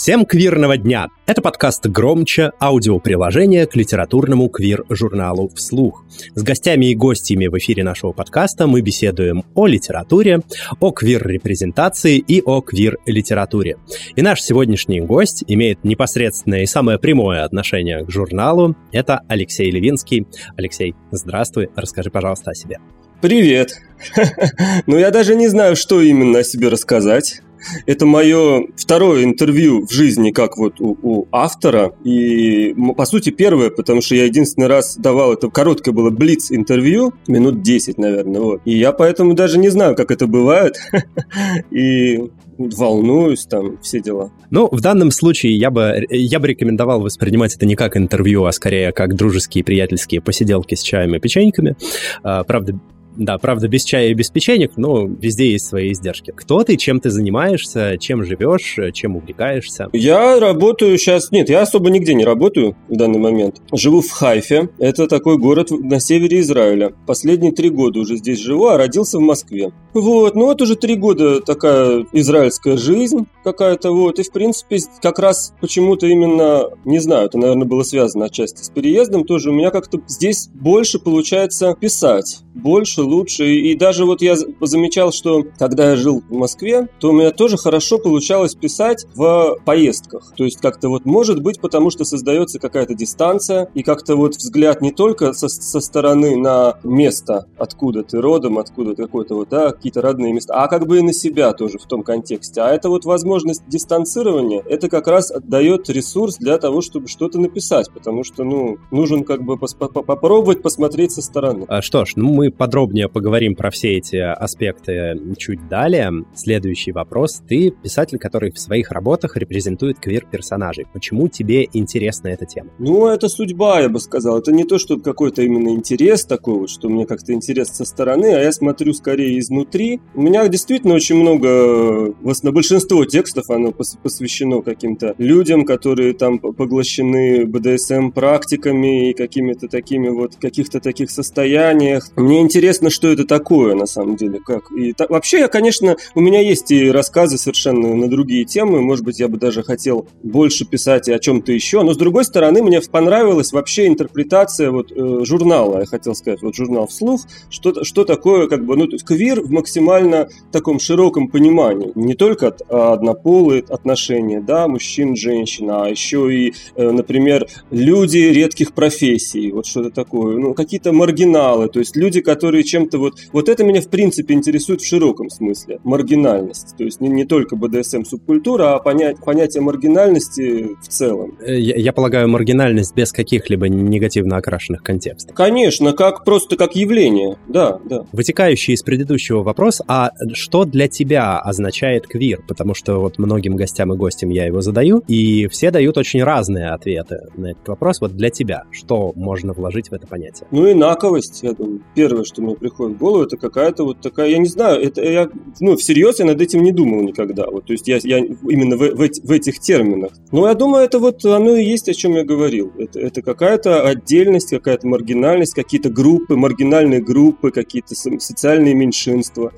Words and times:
Всем 0.00 0.24
квирного 0.24 0.76
дня! 0.76 1.08
Это 1.26 1.42
подкаст 1.42 1.84
«Громче» 1.88 2.52
аудиоприложение 2.62 3.66
к 3.66 3.74
литературному 3.74 4.48
квир-журналу 4.48 5.50
«Вслух». 5.56 6.04
С 6.36 6.42
гостями 6.44 6.86
и 6.86 6.94
гостями 6.94 7.48
в 7.48 7.58
эфире 7.58 7.82
нашего 7.82 8.12
подкаста 8.12 8.68
мы 8.68 8.80
беседуем 8.80 9.42
о 9.56 9.66
литературе, 9.66 10.42
о 10.78 10.92
квир-репрезентации 10.92 12.16
и 12.16 12.40
о 12.40 12.60
квир-литературе. 12.60 13.78
И 14.14 14.22
наш 14.22 14.40
сегодняшний 14.40 15.00
гость 15.00 15.42
имеет 15.48 15.82
непосредственное 15.82 16.62
и 16.62 16.66
самое 16.66 17.00
прямое 17.00 17.42
отношение 17.42 18.04
к 18.04 18.08
журналу. 18.08 18.76
Это 18.92 19.22
Алексей 19.26 19.68
Левинский. 19.68 20.28
Алексей, 20.56 20.94
здравствуй. 21.10 21.70
Расскажи, 21.74 22.10
пожалуйста, 22.10 22.52
о 22.52 22.54
себе. 22.54 22.78
Привет. 23.20 23.72
Ну, 24.86 24.96
я 24.96 25.10
даже 25.10 25.34
не 25.34 25.48
знаю, 25.48 25.74
что 25.74 26.00
именно 26.00 26.38
о 26.38 26.44
себе 26.44 26.68
рассказать. 26.68 27.42
Это 27.86 28.06
мое 28.06 28.66
второе 28.76 29.24
интервью 29.24 29.86
в 29.86 29.92
жизни, 29.92 30.30
как 30.30 30.56
вот 30.56 30.80
у, 30.80 30.96
у 31.02 31.28
автора. 31.32 31.92
И, 32.04 32.74
по 32.96 33.04
сути, 33.04 33.30
первое, 33.30 33.70
потому 33.70 34.00
что 34.00 34.14
я 34.14 34.24
единственный 34.24 34.66
раз 34.66 34.96
давал 34.96 35.32
это 35.32 35.48
короткое 35.48 35.92
было 35.92 36.10
блиц-интервью, 36.10 37.14
минут 37.26 37.62
10, 37.62 37.98
наверное. 37.98 38.40
Вот. 38.40 38.60
И 38.64 38.76
я 38.76 38.92
поэтому 38.92 39.34
даже 39.34 39.58
не 39.58 39.68
знаю, 39.68 39.94
как 39.94 40.10
это 40.10 40.26
бывает. 40.26 40.76
И 41.70 42.30
волнуюсь, 42.58 43.46
там, 43.46 43.80
все 43.80 44.00
дела. 44.00 44.30
Ну, 44.50 44.68
в 44.70 44.80
данном 44.80 45.10
случае 45.10 45.56
я 45.56 45.70
бы, 45.70 46.04
я 46.10 46.40
бы 46.40 46.48
рекомендовал 46.48 47.00
воспринимать 47.00 47.54
это 47.54 47.66
не 47.66 47.76
как 47.76 47.96
интервью, 47.96 48.44
а 48.44 48.52
скорее 48.52 48.92
как 48.92 49.14
дружеские, 49.14 49.64
приятельские 49.64 50.20
посиделки 50.20 50.74
с 50.74 50.82
чаем 50.82 51.14
и 51.14 51.20
печеньками. 51.20 51.76
А, 52.22 52.42
правда, 52.44 52.78
да, 53.18 53.36
правда, 53.38 53.68
без 53.68 53.84
чая 53.84 54.08
и 54.08 54.14
без 54.14 54.30
печенек, 54.30 54.72
но 54.76 55.06
везде 55.06 55.50
есть 55.50 55.66
свои 55.66 55.92
издержки. 55.92 56.32
Кто 56.34 56.62
ты, 56.62 56.76
чем 56.76 57.00
ты 57.00 57.10
занимаешься, 57.10 57.98
чем 57.98 58.24
живешь, 58.24 58.78
чем 58.94 59.16
увлекаешься? 59.16 59.88
Я 59.92 60.38
работаю 60.38 60.96
сейчас... 60.96 61.32
Нет, 61.32 61.50
я 61.50 61.62
особо 61.62 61.90
нигде 61.90 62.14
не 62.14 62.24
работаю 62.24 62.76
в 62.88 62.96
данный 62.96 63.18
момент. 63.18 63.60
Живу 63.72 64.00
в 64.00 64.10
Хайфе. 64.10 64.70
Это 64.78 65.08
такой 65.08 65.36
город 65.36 65.70
на 65.70 65.98
севере 66.00 66.40
Израиля. 66.40 66.92
Последние 67.06 67.52
три 67.52 67.70
года 67.70 68.00
уже 68.00 68.16
здесь 68.16 68.38
живу, 68.38 68.68
а 68.68 68.78
родился 68.78 69.18
в 69.18 69.22
Москве. 69.22 69.72
Вот, 69.94 70.36
ну 70.36 70.44
вот 70.44 70.62
уже 70.62 70.76
три 70.76 70.94
года 70.94 71.40
такая 71.40 72.06
израильская 72.12 72.76
жизнь 72.76 73.26
какая-то, 73.42 73.90
вот. 73.90 74.20
И, 74.20 74.22
в 74.22 74.30
принципе, 74.30 74.78
как 75.02 75.18
раз 75.18 75.54
почему-то 75.60 76.06
именно, 76.06 76.70
не 76.84 77.00
знаю, 77.00 77.26
это, 77.26 77.38
наверное, 77.38 77.66
было 77.66 77.82
связано 77.82 78.26
отчасти 78.26 78.62
с 78.62 78.68
переездом 78.68 79.24
тоже. 79.24 79.50
У 79.50 79.54
меня 79.54 79.70
как-то 79.70 80.00
здесь 80.06 80.48
больше 80.54 81.00
получается 81.00 81.74
писать. 81.74 82.40
Больше, 82.54 83.02
лучше. 83.08 83.46
И 83.46 83.74
даже 83.74 84.04
вот 84.04 84.22
я 84.22 84.36
замечал, 84.60 85.12
что 85.12 85.44
когда 85.58 85.90
я 85.90 85.96
жил 85.96 86.22
в 86.28 86.32
Москве, 86.32 86.88
то 87.00 87.10
у 87.10 87.12
меня 87.12 87.30
тоже 87.30 87.56
хорошо 87.56 87.98
получалось 87.98 88.54
писать 88.54 89.06
в 89.14 89.56
поездках. 89.64 90.32
То 90.36 90.44
есть 90.44 90.60
как-то 90.60 90.88
вот 90.88 91.04
может 91.04 91.42
быть, 91.42 91.60
потому 91.60 91.90
что 91.90 92.04
создается 92.04 92.58
какая-то 92.58 92.94
дистанция 92.94 93.70
и 93.74 93.82
как-то 93.82 94.16
вот 94.16 94.36
взгляд 94.36 94.80
не 94.80 94.92
только 94.92 95.32
со, 95.32 95.48
со 95.48 95.80
стороны 95.80 96.36
на 96.36 96.78
место, 96.84 97.46
откуда 97.56 98.02
ты 98.02 98.20
родом, 98.20 98.58
откуда 98.58 98.94
ты 98.94 99.02
какой-то 99.02 99.34
вот, 99.34 99.48
да, 99.48 99.72
какие-то 99.72 100.02
родные 100.02 100.32
места, 100.32 100.54
а 100.54 100.68
как 100.68 100.86
бы 100.86 100.98
и 100.98 101.02
на 101.02 101.12
себя 101.12 101.52
тоже 101.52 101.78
в 101.78 101.86
том 101.86 102.02
контексте. 102.02 102.60
А 102.60 102.70
это 102.70 102.88
вот 102.88 103.04
возможность 103.04 103.62
дистанцирования, 103.68 104.62
это 104.66 104.88
как 104.88 105.06
раз 105.08 105.32
дает 105.44 105.88
ресурс 105.88 106.36
для 106.36 106.58
того, 106.58 106.80
чтобы 106.80 107.08
что-то 107.08 107.40
написать, 107.40 107.90
потому 107.92 108.24
что, 108.24 108.44
ну, 108.44 108.78
нужен 108.90 109.24
как 109.24 109.42
бы 109.42 109.56
попробовать 109.56 110.62
посмотреть 110.62 111.12
со 111.12 111.22
стороны. 111.22 111.64
А 111.68 111.82
что 111.82 112.04
ж, 112.04 112.12
ну 112.16 112.32
мы 112.32 112.50
подробнее 112.50 112.97
поговорим 113.06 113.54
про 113.54 113.70
все 113.70 113.92
эти 113.92 114.16
аспекты 114.16 115.20
чуть 115.36 115.68
далее. 115.68 116.10
Следующий 116.34 116.92
вопрос. 116.92 117.42
Ты 117.46 117.70
писатель, 117.70 118.18
который 118.18 118.50
в 118.50 118.58
своих 118.58 118.90
работах 118.90 119.36
репрезентует 119.36 119.98
квир-персонажей. 120.00 120.86
Почему 120.92 121.28
тебе 121.28 121.68
интересна 121.72 122.28
эта 122.28 122.46
тема? 122.46 122.70
Ну, 122.78 123.06
это 123.06 123.28
судьба, 123.28 123.80
я 123.80 123.88
бы 123.90 124.00
сказал. 124.00 124.38
Это 124.38 124.52
не 124.52 124.64
то, 124.64 124.78
что 124.78 124.98
какой-то 124.98 125.42
именно 125.42 125.68
интерес 125.68 126.24
такой 126.24 126.60
вот, 126.60 126.70
что 126.70 126.88
мне 126.88 127.04
как-то 127.04 127.34
интерес 127.34 127.68
со 127.68 127.84
стороны, 127.84 128.34
а 128.34 128.40
я 128.40 128.52
смотрю 128.52 128.94
скорее 128.94 129.38
изнутри. 129.38 130.00
У 130.14 130.22
меня 130.22 130.48
действительно 130.48 130.94
очень 130.94 131.16
много, 131.16 132.14
на 132.42 132.52
большинство 132.52 133.04
текстов 133.04 133.50
оно 133.50 133.72
посвящено 133.72 134.62
каким-то 134.62 135.14
людям, 135.18 135.66
которые 135.66 136.14
там 136.14 136.38
поглощены 136.38 137.44
БДСМ 137.44 138.10
практиками 138.10 139.10
и 139.10 139.12
какими-то 139.12 139.68
такими 139.68 140.08
вот 140.08 140.36
каких-то 140.36 140.80
таких 140.80 141.10
состояниях. 141.10 142.10
Мне 142.16 142.40
интересно, 142.40 142.77
что 142.90 143.08
это 143.08 143.24
такое 143.24 143.74
на 143.74 143.86
самом 143.86 144.16
деле. 144.16 144.40
Как. 144.44 144.70
И 144.72 144.92
та, 144.92 145.06
вообще, 145.08 145.40
я, 145.40 145.48
конечно, 145.48 145.96
у 146.14 146.20
меня 146.20 146.40
есть 146.40 146.70
и 146.70 146.90
рассказы 146.90 147.38
совершенно 147.38 147.94
на 147.94 148.08
другие 148.08 148.44
темы. 148.44 148.80
Может 148.80 149.04
быть, 149.04 149.20
я 149.20 149.28
бы 149.28 149.38
даже 149.38 149.62
хотел 149.62 150.06
больше 150.22 150.64
писать 150.64 151.08
и 151.08 151.12
о 151.12 151.18
чем-то 151.18 151.52
еще. 151.52 151.82
Но 151.82 151.94
с 151.94 151.96
другой 151.96 152.24
стороны, 152.24 152.62
мне 152.62 152.80
понравилась 152.80 153.52
вообще 153.52 153.86
интерпретация 153.86 154.70
вот, 154.70 154.92
э, 154.92 155.24
журнала. 155.24 155.80
Я 155.80 155.86
хотел 155.86 156.14
сказать, 156.14 156.42
вот 156.42 156.54
журнал 156.54 156.86
вслух. 156.86 157.22
Что, 157.50 157.84
что 157.84 158.04
такое, 158.04 158.48
как 158.48 158.64
бы, 158.64 158.76
ну, 158.76 158.86
квир 159.04 159.40
в 159.40 159.50
максимально 159.50 160.28
таком 160.52 160.78
широком 160.78 161.28
понимании. 161.28 161.92
Не 161.94 162.14
только 162.14 162.48
от, 162.48 162.62
а 162.68 162.92
однополые 162.92 163.64
отношения, 163.68 164.40
да, 164.40 164.68
мужчин, 164.68 165.16
женщин, 165.16 165.70
а 165.70 165.88
еще 165.88 166.34
и, 166.34 166.54
э, 166.74 166.90
например, 166.90 167.46
люди 167.70 168.18
редких 168.18 168.72
профессий. 168.72 169.52
Вот 169.52 169.66
что-то 169.66 169.90
такое. 169.90 170.38
Ну, 170.38 170.54
какие-то 170.54 170.92
маргиналы. 170.92 171.68
То 171.68 171.78
есть 171.78 171.96
люди, 171.96 172.20
которые 172.20 172.64
чем-то 172.68 172.98
вот... 172.98 173.14
Вот 173.32 173.48
это 173.48 173.64
меня, 173.64 173.80
в 173.80 173.88
принципе, 173.88 174.34
интересует 174.34 174.80
в 174.80 174.86
широком 174.86 175.30
смысле. 175.30 175.80
Маргинальность. 175.84 176.76
То 176.76 176.84
есть 176.84 177.00
не, 177.00 177.08
не 177.08 177.24
только 177.24 177.56
БДСМ-субкультура, 177.56 178.74
а 178.74 178.78
понять, 178.78 179.16
понятие 179.24 179.62
маргинальности 179.62 180.76
в 180.80 180.88
целом. 180.88 181.36
Э, 181.40 181.58
я, 181.58 181.76
я 181.76 181.92
полагаю, 181.92 182.28
маргинальность 182.28 182.94
без 182.94 183.12
каких-либо 183.12 183.68
негативно 183.68 184.36
окрашенных 184.36 184.82
контекстов. 184.82 185.34
Конечно, 185.34 185.92
как 185.92 186.24
просто 186.24 186.56
как 186.56 186.76
явление. 186.76 187.38
Да, 187.48 187.80
да. 187.84 188.04
Вытекающий 188.12 188.74
из 188.74 188.82
предыдущего 188.82 189.42
вопрос, 189.42 189.80
а 189.88 190.10
что 190.32 190.64
для 190.64 190.88
тебя 190.88 191.38
означает 191.38 192.06
квир? 192.06 192.42
Потому 192.46 192.74
что 192.74 193.00
вот 193.00 193.18
многим 193.18 193.56
гостям 193.56 193.92
и 193.92 193.96
гостям 193.96 194.30
я 194.30 194.46
его 194.46 194.60
задаю, 194.60 195.02
и 195.08 195.46
все 195.48 195.70
дают 195.70 195.96
очень 195.96 196.22
разные 196.22 196.70
ответы 196.70 197.28
на 197.36 197.52
этот 197.52 197.68
вопрос. 197.68 198.00
Вот 198.00 198.16
для 198.16 198.30
тебя, 198.30 198.64
что 198.70 199.12
можно 199.14 199.52
вложить 199.52 199.90
в 199.90 199.92
это 199.92 200.06
понятие? 200.06 200.46
Ну, 200.50 200.70
инаковость, 200.70 201.42
я 201.42 201.52
думаю. 201.52 201.82
Первое, 201.94 202.24
что 202.24 202.42
мне 202.42 202.56
приходит 202.58 202.96
в 202.96 202.98
голову, 202.98 203.24
это 203.24 203.36
какая-то 203.36 203.84
вот 203.84 204.00
такая, 204.00 204.30
я 204.30 204.38
не 204.38 204.48
знаю, 204.48 204.82
это 204.82 205.02
я, 205.02 205.28
ну, 205.60 205.76
всерьез 205.76 206.18
я 206.18 206.24
над 206.24 206.40
этим 206.40 206.62
не 206.62 206.72
думал 206.72 207.02
никогда. 207.02 207.46
Вот, 207.50 207.66
то 207.66 207.72
есть 207.72 207.88
я, 207.88 207.98
я 208.02 208.18
именно 208.18 208.76
в, 208.76 208.80
в, 208.80 208.98
в 208.98 209.30
этих 209.30 209.60
терминах. 209.60 210.12
Но 210.32 210.48
я 210.48 210.54
думаю, 210.54 210.84
это 210.84 210.98
вот 210.98 211.24
оно 211.24 211.56
и 211.56 211.64
есть, 211.64 211.88
о 211.88 211.94
чем 211.94 212.14
я 212.14 212.24
говорил. 212.24 212.72
Это, 212.78 213.00
это 213.00 213.22
какая-то 213.22 213.82
отдельность, 213.82 214.50
какая-то 214.50 214.86
маргинальность, 214.86 215.54
какие-то 215.54 215.90
группы, 215.90 216.36
маргинальные 216.36 217.00
группы, 217.00 217.50
какие-то 217.50 217.94
социальные 217.94 218.74
меньшинства, 218.74 219.52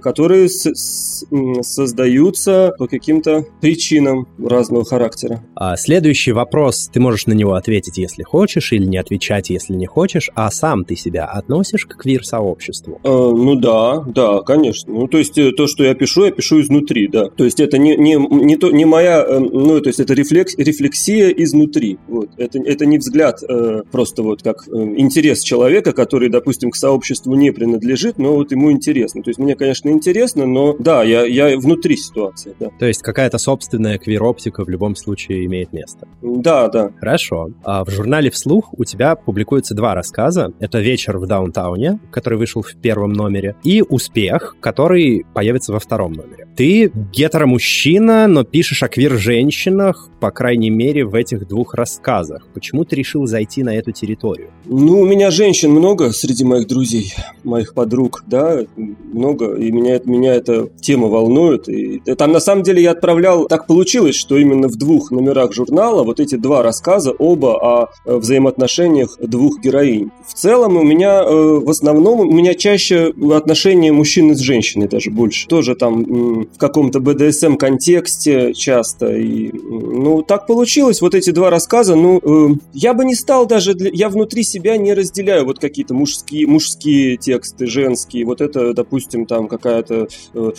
которые 0.00 0.48
с, 0.48 0.66
с, 0.66 1.24
создаются 1.62 2.72
по 2.78 2.86
каким-то 2.86 3.44
причинам 3.60 4.26
разного 4.38 4.84
характера. 4.84 5.42
А 5.54 5.76
следующий 5.76 6.32
вопрос, 6.32 6.88
ты 6.92 7.00
можешь 7.00 7.26
на 7.26 7.32
него 7.32 7.54
ответить, 7.54 7.98
если 7.98 8.22
хочешь, 8.22 8.72
или 8.72 8.84
не 8.84 8.98
отвечать, 8.98 9.50
если 9.50 9.74
не 9.74 9.86
хочешь, 9.86 10.30
а 10.34 10.50
сам 10.50 10.84
ты 10.84 10.96
себя 10.96 11.24
относишь 11.26 11.86
к 11.86 11.96
квир-сообществу? 12.10 13.00
Э, 13.04 13.08
ну 13.08 13.54
да, 13.56 14.00
да, 14.06 14.40
конечно. 14.40 14.92
Ну 14.92 15.06
то 15.06 15.18
есть 15.18 15.36
э, 15.38 15.52
то, 15.52 15.66
что 15.66 15.84
я 15.84 15.94
пишу, 15.94 16.24
я 16.24 16.30
пишу 16.30 16.60
изнутри, 16.60 17.08
да. 17.08 17.28
То 17.28 17.44
есть 17.44 17.60
это 17.60 17.78
не, 17.78 17.96
не, 17.96 18.16
не, 18.16 18.56
то, 18.56 18.70
не 18.70 18.84
моя, 18.84 19.24
э, 19.26 19.38
ну 19.38 19.80
то 19.80 19.88
есть 19.88 20.00
это 20.00 20.14
рефлекс, 20.14 20.56
рефлексия 20.56 21.28
изнутри. 21.30 21.98
Вот. 22.08 22.30
Это, 22.36 22.58
это 22.58 22.86
не 22.86 22.98
взгляд 22.98 23.42
э, 23.42 23.82
просто 23.90 24.22
вот 24.22 24.42
как 24.42 24.66
э, 24.68 24.70
интерес 24.96 25.42
человека, 25.42 25.92
который, 25.92 26.28
допустим, 26.28 26.70
к 26.70 26.76
сообществу 26.76 27.34
не 27.34 27.52
принадлежит, 27.52 28.18
но 28.18 28.34
вот 28.34 28.52
ему 28.52 28.72
интересно. 28.72 29.22
То 29.22 29.30
есть 29.30 29.38
мне, 29.38 29.54
конечно, 29.54 29.88
интересно, 29.90 30.46
но 30.46 30.76
да, 30.78 31.02
я, 31.02 31.24
я 31.24 31.58
внутри 31.58 31.96
ситуации, 31.96 32.54
да. 32.58 32.70
То 32.78 32.86
есть 32.86 33.02
какая-то 33.02 33.38
собственная 33.38 33.98
квир-оптика 33.98 34.64
в 34.64 34.68
любом 34.68 34.96
случае 34.96 35.44
имеет 35.46 35.72
место? 35.72 36.08
Да, 36.22 36.68
да. 36.68 36.90
Хорошо. 36.98 37.50
А 37.64 37.84
в 37.84 37.90
журнале 37.90 38.30
«Вслух» 38.30 38.72
у 38.76 38.84
тебя 38.84 39.14
публикуются 39.14 39.74
два 39.74 39.94
рассказа. 39.94 40.52
Это 40.60 40.80
«Вечер 40.80 41.18
в 41.18 41.26
Даун 41.26 41.50
Даунтауне, 41.50 41.99
который 42.10 42.38
вышел 42.38 42.62
в 42.62 42.74
первом 42.76 43.12
номере, 43.12 43.56
и 43.62 43.82
«Успех», 43.82 44.56
который 44.60 45.24
появится 45.34 45.72
во 45.72 45.78
втором 45.78 46.12
номере. 46.12 46.48
Ты 46.60 46.92
гетеромужчина, 47.10 48.26
но 48.26 48.44
пишешь 48.44 48.82
о 48.82 48.88
квир-женщинах, 48.88 50.10
по 50.20 50.30
крайней 50.30 50.68
мере, 50.68 51.06
в 51.06 51.14
этих 51.14 51.48
двух 51.48 51.72
рассказах. 51.72 52.46
Почему 52.52 52.84
ты 52.84 52.96
решил 52.96 53.24
зайти 53.24 53.62
на 53.62 53.74
эту 53.74 53.92
территорию? 53.92 54.50
Ну, 54.66 55.00
у 55.00 55.06
меня 55.06 55.30
женщин 55.30 55.70
много 55.70 56.12
среди 56.12 56.44
моих 56.44 56.66
друзей, 56.66 57.14
моих 57.44 57.72
подруг, 57.72 58.24
да, 58.26 58.58
много, 58.76 59.54
и 59.54 59.72
меня, 59.72 60.00
меня 60.04 60.34
эта 60.34 60.68
тема 60.82 61.08
волнует. 61.08 61.66
И 61.70 62.00
там, 62.18 62.30
на 62.30 62.40
самом 62.40 62.62
деле, 62.62 62.82
я 62.82 62.90
отправлял, 62.90 63.46
так 63.46 63.66
получилось, 63.66 64.16
что 64.16 64.36
именно 64.36 64.68
в 64.68 64.76
двух 64.76 65.10
номерах 65.10 65.54
журнала 65.54 66.04
вот 66.04 66.20
эти 66.20 66.34
два 66.34 66.62
рассказа, 66.62 67.12
оба 67.12 67.56
о 67.56 67.88
э, 68.04 68.16
взаимоотношениях 68.16 69.16
двух 69.18 69.60
героинь. 69.60 70.10
В 70.28 70.34
целом 70.34 70.76
у 70.76 70.82
меня, 70.82 71.22
э, 71.22 71.26
в 71.26 71.70
основном, 71.70 72.20
у 72.20 72.30
меня 72.30 72.52
чаще 72.52 73.14
отношения 73.32 73.92
мужчины 73.92 74.34
с 74.34 74.40
женщиной 74.40 74.88
даже 74.88 75.10
больше. 75.10 75.48
Тоже 75.48 75.74
там 75.74 76.49
в 76.52 76.58
каком-то 76.58 77.00
БДСМ-контексте 77.00 78.52
часто. 78.54 79.16
И, 79.16 79.50
ну, 79.52 80.22
так 80.22 80.46
получилось. 80.46 81.00
Вот 81.00 81.14
эти 81.14 81.30
два 81.30 81.50
рассказа, 81.50 81.94
ну, 81.94 82.20
э, 82.22 82.54
я 82.72 82.94
бы 82.94 83.04
не 83.04 83.14
стал 83.14 83.46
даже, 83.46 83.74
для, 83.74 83.90
я 83.92 84.08
внутри 84.08 84.42
себя 84.42 84.76
не 84.76 84.94
разделяю 84.94 85.44
вот 85.44 85.58
какие-то 85.58 85.94
мужские, 85.94 86.46
мужские 86.46 87.16
тексты, 87.16 87.66
женские. 87.66 88.24
Вот 88.24 88.40
это, 88.40 88.74
допустим, 88.74 89.26
там 89.26 89.48
какая-то 89.48 90.08
э, 90.34 90.50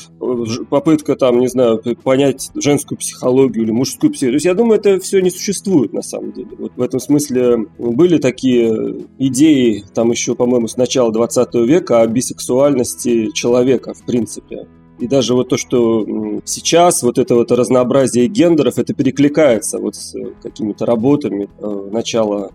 попытка 0.69 1.15
там, 1.15 1.39
не 1.39 1.47
знаю, 1.47 1.81
понять 2.03 2.49
женскую 2.55 2.97
психологию 2.97 3.63
или 3.63 3.71
мужскую 3.71 4.11
психологию. 4.11 4.33
То 4.33 4.35
есть 4.35 4.45
я 4.45 4.53
думаю, 4.53 4.79
это 4.79 4.99
все 4.99 5.19
не 5.21 5.29
существует 5.29 5.93
на 5.93 6.01
самом 6.01 6.31
деле. 6.31 6.49
Вот 6.57 6.73
в 6.75 6.81
этом 6.81 6.99
смысле 6.99 7.57
были 7.77 8.17
такие 8.17 9.05
идеи, 9.19 9.83
там 9.93 10.11
еще, 10.11 10.35
по-моему, 10.35 10.67
с 10.67 10.77
начала 10.77 11.11
20 11.11 11.53
века 11.55 12.01
о 12.01 12.07
бисексуальности 12.07 13.31
человека, 13.33 13.93
в 13.93 14.05
принципе. 14.05 14.67
И 15.01 15.07
даже 15.07 15.33
вот 15.33 15.49
то, 15.49 15.57
что 15.57 16.05
сейчас 16.45 17.01
вот 17.01 17.17
это 17.17 17.33
вот 17.33 17.51
разнообразие 17.51 18.27
гендеров, 18.27 18.77
это 18.77 18.93
перекликается 18.93 19.79
вот 19.79 19.95
с 19.95 20.15
какими-то 20.43 20.85
работами 20.85 21.49
э, 21.57 21.89
начала 21.91 22.51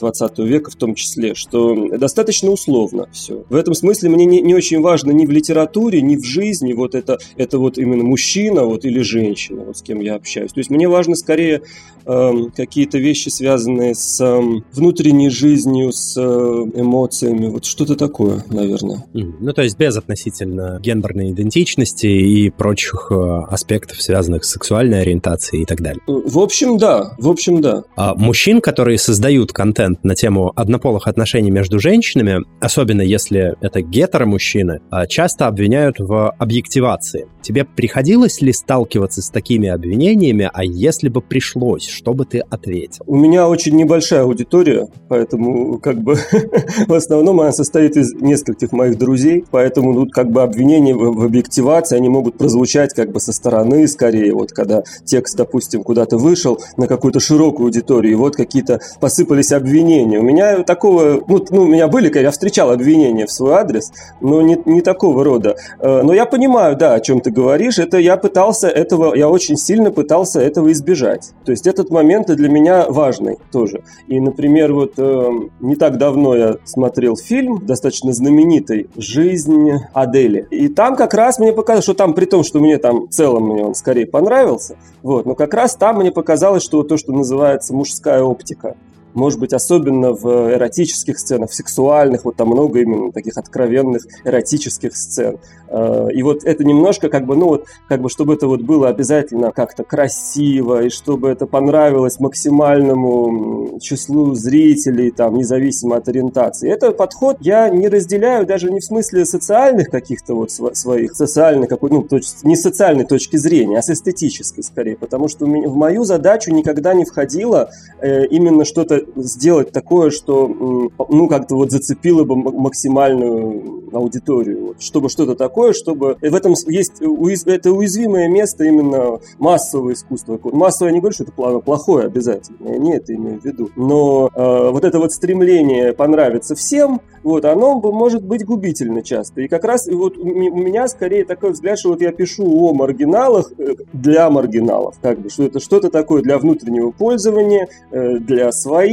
20 0.00 0.38
века 0.40 0.70
в 0.70 0.76
том 0.76 0.94
числе, 0.94 1.34
что 1.34 1.88
достаточно 1.96 2.50
условно 2.50 3.08
все. 3.12 3.44
В 3.48 3.54
этом 3.54 3.74
смысле 3.74 4.10
мне 4.10 4.24
не, 4.24 4.40
не 4.40 4.54
очень 4.54 4.80
важно 4.80 5.12
ни 5.12 5.26
в 5.26 5.30
литературе, 5.30 6.00
ни 6.00 6.16
в 6.16 6.24
жизни 6.24 6.72
вот 6.72 6.94
это, 6.94 7.18
это 7.36 7.58
вот 7.58 7.78
именно 7.78 8.02
мужчина 8.02 8.64
вот, 8.64 8.84
или 8.84 9.00
женщина, 9.00 9.62
вот 9.64 9.78
с 9.78 9.82
кем 9.82 10.00
я 10.00 10.14
общаюсь. 10.14 10.52
То 10.52 10.60
есть 10.60 10.70
мне 10.70 10.88
важно 10.88 11.14
скорее 11.14 11.62
э, 12.06 12.32
какие-то 12.56 12.98
вещи, 12.98 13.28
связанные 13.28 13.94
с 13.94 14.20
э, 14.20 14.40
внутренней 14.72 15.30
жизнью, 15.30 15.92
с 15.92 16.16
э, 16.16 16.22
эмоциями, 16.22 17.46
вот 17.46 17.64
что-то 17.64 17.96
такое, 17.96 18.44
наверное. 18.48 19.04
Ну, 19.12 19.52
то 19.52 19.62
есть 19.62 19.78
без 19.78 19.96
относительно 19.96 20.78
гендерной 20.82 21.30
идентичности 21.30 22.06
и 22.06 22.50
прочих 22.50 23.08
э, 23.10 23.14
аспектов, 23.48 24.00
связанных 24.00 24.44
с 24.44 24.50
сексуальной 24.50 25.02
ориентацией 25.02 25.62
и 25.62 25.66
так 25.66 25.80
далее. 25.80 26.00
В 26.06 26.38
общем, 26.38 26.78
да. 26.78 27.14
В 27.18 27.28
общем, 27.28 27.60
да. 27.60 27.84
А 27.96 28.14
мужчин, 28.14 28.60
которые 28.60 28.98
создают 28.98 29.52
контент 29.52 29.89
контент 29.90 30.04
на 30.04 30.14
тему 30.14 30.52
однополых 30.56 31.06
отношений 31.06 31.50
между 31.50 31.78
женщинами, 31.78 32.44
особенно 32.60 33.02
если 33.02 33.54
это 33.60 33.80
гетеромужчины, 33.82 34.80
а, 34.90 35.06
часто 35.06 35.46
обвиняют 35.46 35.96
в 35.98 36.30
объективации. 36.38 37.26
Тебе 37.42 37.64
приходилось 37.64 38.42
ли 38.42 38.52
сталкиваться 38.52 39.22
с 39.22 39.30
такими 39.30 39.68
обвинениями, 39.68 40.50
а 40.52 40.64
если 40.64 41.08
бы 41.08 41.20
пришлось, 41.22 41.88
что 41.88 42.12
бы 42.12 42.24
ты 42.24 42.40
ответил? 42.40 43.04
У 43.06 43.16
меня 43.16 43.48
очень 43.48 43.76
небольшая 43.76 44.22
аудитория, 44.22 44.88
поэтому 45.08 45.78
как 45.78 46.00
бы 46.02 46.16
в 46.86 46.92
основном 46.92 47.40
она 47.40 47.52
состоит 47.52 47.96
из 47.96 48.12
нескольких 48.14 48.72
моих 48.72 48.98
друзей, 48.98 49.44
поэтому 49.50 49.94
тут 49.94 50.12
как 50.12 50.30
бы 50.30 50.42
обвинения 50.42 50.94
в 50.94 51.24
объективации, 51.24 51.96
они 51.96 52.08
могут 52.08 52.36
прозвучать 52.36 52.94
как 52.94 53.12
бы 53.12 53.20
со 53.20 53.32
стороны 53.32 53.86
скорее, 53.88 54.32
вот 54.34 54.52
когда 54.52 54.82
текст, 55.04 55.36
допустим, 55.36 55.82
куда-то 55.82 56.18
вышел 56.18 56.58
на 56.76 56.86
какую-то 56.86 57.20
широкую 57.20 57.66
аудиторию, 57.66 58.12
и 58.12 58.16
вот 58.16 58.36
какие-то 58.36 58.80
посыпались 59.00 59.52
обвинения 59.52 59.79
обвинения. 59.80 60.18
У 60.18 60.22
меня 60.22 60.62
такого, 60.62 61.22
ну, 61.26 61.44
ну, 61.50 61.62
у 61.62 61.66
меня 61.66 61.88
были, 61.88 62.10
я 62.18 62.30
встречал 62.30 62.70
обвинения 62.70 63.26
в 63.26 63.32
свой 63.32 63.54
адрес, 63.54 63.92
но 64.20 64.42
не, 64.42 64.60
не 64.66 64.82
такого 64.82 65.24
рода. 65.24 65.56
Э, 65.78 66.02
но 66.02 66.12
я 66.12 66.26
понимаю, 66.26 66.76
да, 66.76 66.94
о 66.94 67.00
чем 67.00 67.20
ты 67.20 67.30
говоришь. 67.30 67.78
Это 67.78 67.98
я 67.98 68.16
пытался 68.16 68.68
этого, 68.68 69.14
я 69.14 69.28
очень 69.28 69.56
сильно 69.56 69.90
пытался 69.90 70.40
этого 70.40 70.70
избежать. 70.72 71.32
То 71.44 71.52
есть 71.52 71.66
этот 71.66 71.90
момент 71.90 72.28
для 72.28 72.48
меня 72.48 72.86
важный 72.88 73.38
тоже. 73.52 73.82
И, 74.06 74.20
например, 74.20 74.72
вот 74.72 74.94
э, 74.98 75.30
не 75.60 75.76
так 75.76 75.98
давно 75.98 76.36
я 76.36 76.56
смотрел 76.64 77.16
фильм, 77.16 77.64
достаточно 77.66 78.12
знаменитый, 78.12 78.88
«Жизнь 78.96 79.70
Адели». 79.94 80.46
И 80.50 80.68
там 80.68 80.96
как 80.96 81.14
раз 81.14 81.38
мне 81.38 81.52
показалось, 81.52 81.84
что 81.84 81.94
там, 81.94 82.14
при 82.14 82.26
том, 82.26 82.44
что 82.44 82.60
мне 82.60 82.78
там 82.78 83.06
в 83.08 83.10
целом 83.10 83.48
мне 83.48 83.64
он 83.64 83.74
скорее 83.74 84.06
понравился, 84.06 84.76
вот, 85.02 85.26
но 85.26 85.34
как 85.34 85.54
раз 85.54 85.74
там 85.74 85.96
мне 85.96 86.10
показалось, 86.10 86.62
что 86.62 86.82
то, 86.82 86.96
что 86.96 87.12
называется 87.12 87.74
мужская 87.74 88.22
оптика, 88.22 88.76
может 89.14 89.40
быть, 89.40 89.52
особенно 89.52 90.12
в 90.12 90.52
эротических 90.52 91.18
сценах, 91.18 91.50
в 91.50 91.54
сексуальных, 91.54 92.24
вот 92.24 92.36
там 92.36 92.48
много 92.48 92.80
именно 92.80 93.12
таких 93.12 93.36
откровенных 93.36 94.02
эротических 94.24 94.96
сцен. 94.96 95.38
Э, 95.68 96.08
и 96.12 96.22
вот 96.22 96.44
это 96.44 96.64
немножко 96.64 97.08
как 97.08 97.26
бы, 97.26 97.36
ну 97.36 97.46
вот, 97.46 97.66
как 97.88 98.00
бы, 98.00 98.08
чтобы 98.08 98.34
это 98.34 98.46
вот 98.46 98.62
было 98.62 98.88
обязательно 98.88 99.52
как-то 99.52 99.84
красиво, 99.84 100.84
и 100.84 100.88
чтобы 100.90 101.28
это 101.28 101.46
понравилось 101.46 102.18
максимальному 102.18 103.78
числу 103.80 104.34
зрителей, 104.34 105.10
там, 105.10 105.36
независимо 105.36 105.96
от 105.96 106.08
ориентации. 106.08 106.70
Этот 106.70 106.96
подход 106.96 107.38
я 107.40 107.68
не 107.68 107.88
разделяю 107.88 108.46
даже 108.46 108.70
не 108.70 108.80
в 108.80 108.84
смысле 108.84 109.24
социальных 109.24 109.90
каких-то 109.90 110.34
вот 110.34 110.50
своих, 110.50 111.14
социальных, 111.14 111.68
какой, 111.68 111.90
ну, 111.90 112.02
точ, 112.02 112.24
не 112.42 112.56
социальной 112.56 113.04
точки 113.04 113.36
зрения, 113.36 113.78
а 113.78 113.82
с 113.82 113.90
эстетической 113.90 114.62
скорее, 114.62 114.96
потому 114.96 115.28
что 115.28 115.46
в 115.46 115.76
мою 115.76 116.04
задачу 116.04 116.52
никогда 116.52 116.94
не 116.94 117.04
входило 117.04 117.70
э, 118.00 118.26
именно 118.26 118.64
что-то 118.64 118.99
сделать 119.16 119.72
такое, 119.72 120.10
что 120.10 120.48
ну 120.48 121.28
как-то 121.28 121.56
вот 121.56 121.70
зацепило 121.70 122.24
бы 122.24 122.36
максимальную 122.36 123.80
аудиторию, 123.92 124.76
чтобы 124.78 125.08
что-то 125.08 125.34
такое, 125.34 125.72
чтобы 125.72 126.16
в 126.20 126.34
этом 126.34 126.54
есть 126.66 127.00
уяз... 127.00 127.46
это 127.46 127.72
уязвимое 127.72 128.28
место 128.28 128.64
именно 128.64 129.20
массового 129.38 129.92
искусства. 129.92 130.38
Массовое 130.42 130.90
я 130.90 130.94
не 130.94 131.00
говорю, 131.00 131.14
что 131.14 131.24
это 131.24 131.60
плохое 131.60 132.06
обязательно, 132.06 132.68
я 132.68 132.78
не 132.78 132.96
это 132.96 133.14
имею 133.14 133.40
в 133.40 133.44
виду, 133.44 133.70
но 133.76 134.30
э, 134.34 134.70
вот 134.70 134.84
это 134.84 134.98
вот 134.98 135.12
стремление 135.12 135.92
понравиться 135.92 136.54
всем, 136.54 137.00
вот, 137.22 137.44
оно 137.44 137.78
может 137.80 138.24
быть 138.24 138.44
губительно 138.44 139.02
часто. 139.02 139.42
И 139.42 139.48
как 139.48 139.64
раз 139.64 139.86
и 139.86 139.92
вот 139.92 140.16
у 140.16 140.24
меня 140.24 140.88
скорее 140.88 141.24
такой 141.24 141.50
взгляд, 141.50 141.78
что 141.78 141.90
вот 141.90 142.00
я 142.00 142.12
пишу 142.12 142.44
о 142.44 142.72
маргиналах 142.72 143.52
э, 143.58 143.74
для 143.92 144.30
маргиналов, 144.30 144.96
как 145.00 145.20
бы, 145.20 145.30
что 145.30 145.44
это 145.44 145.60
что-то 145.60 145.90
такое 145.90 146.22
для 146.22 146.38
внутреннего 146.38 146.90
пользования, 146.90 147.68
э, 147.90 148.18
для 148.18 148.50
своих, 148.52 148.89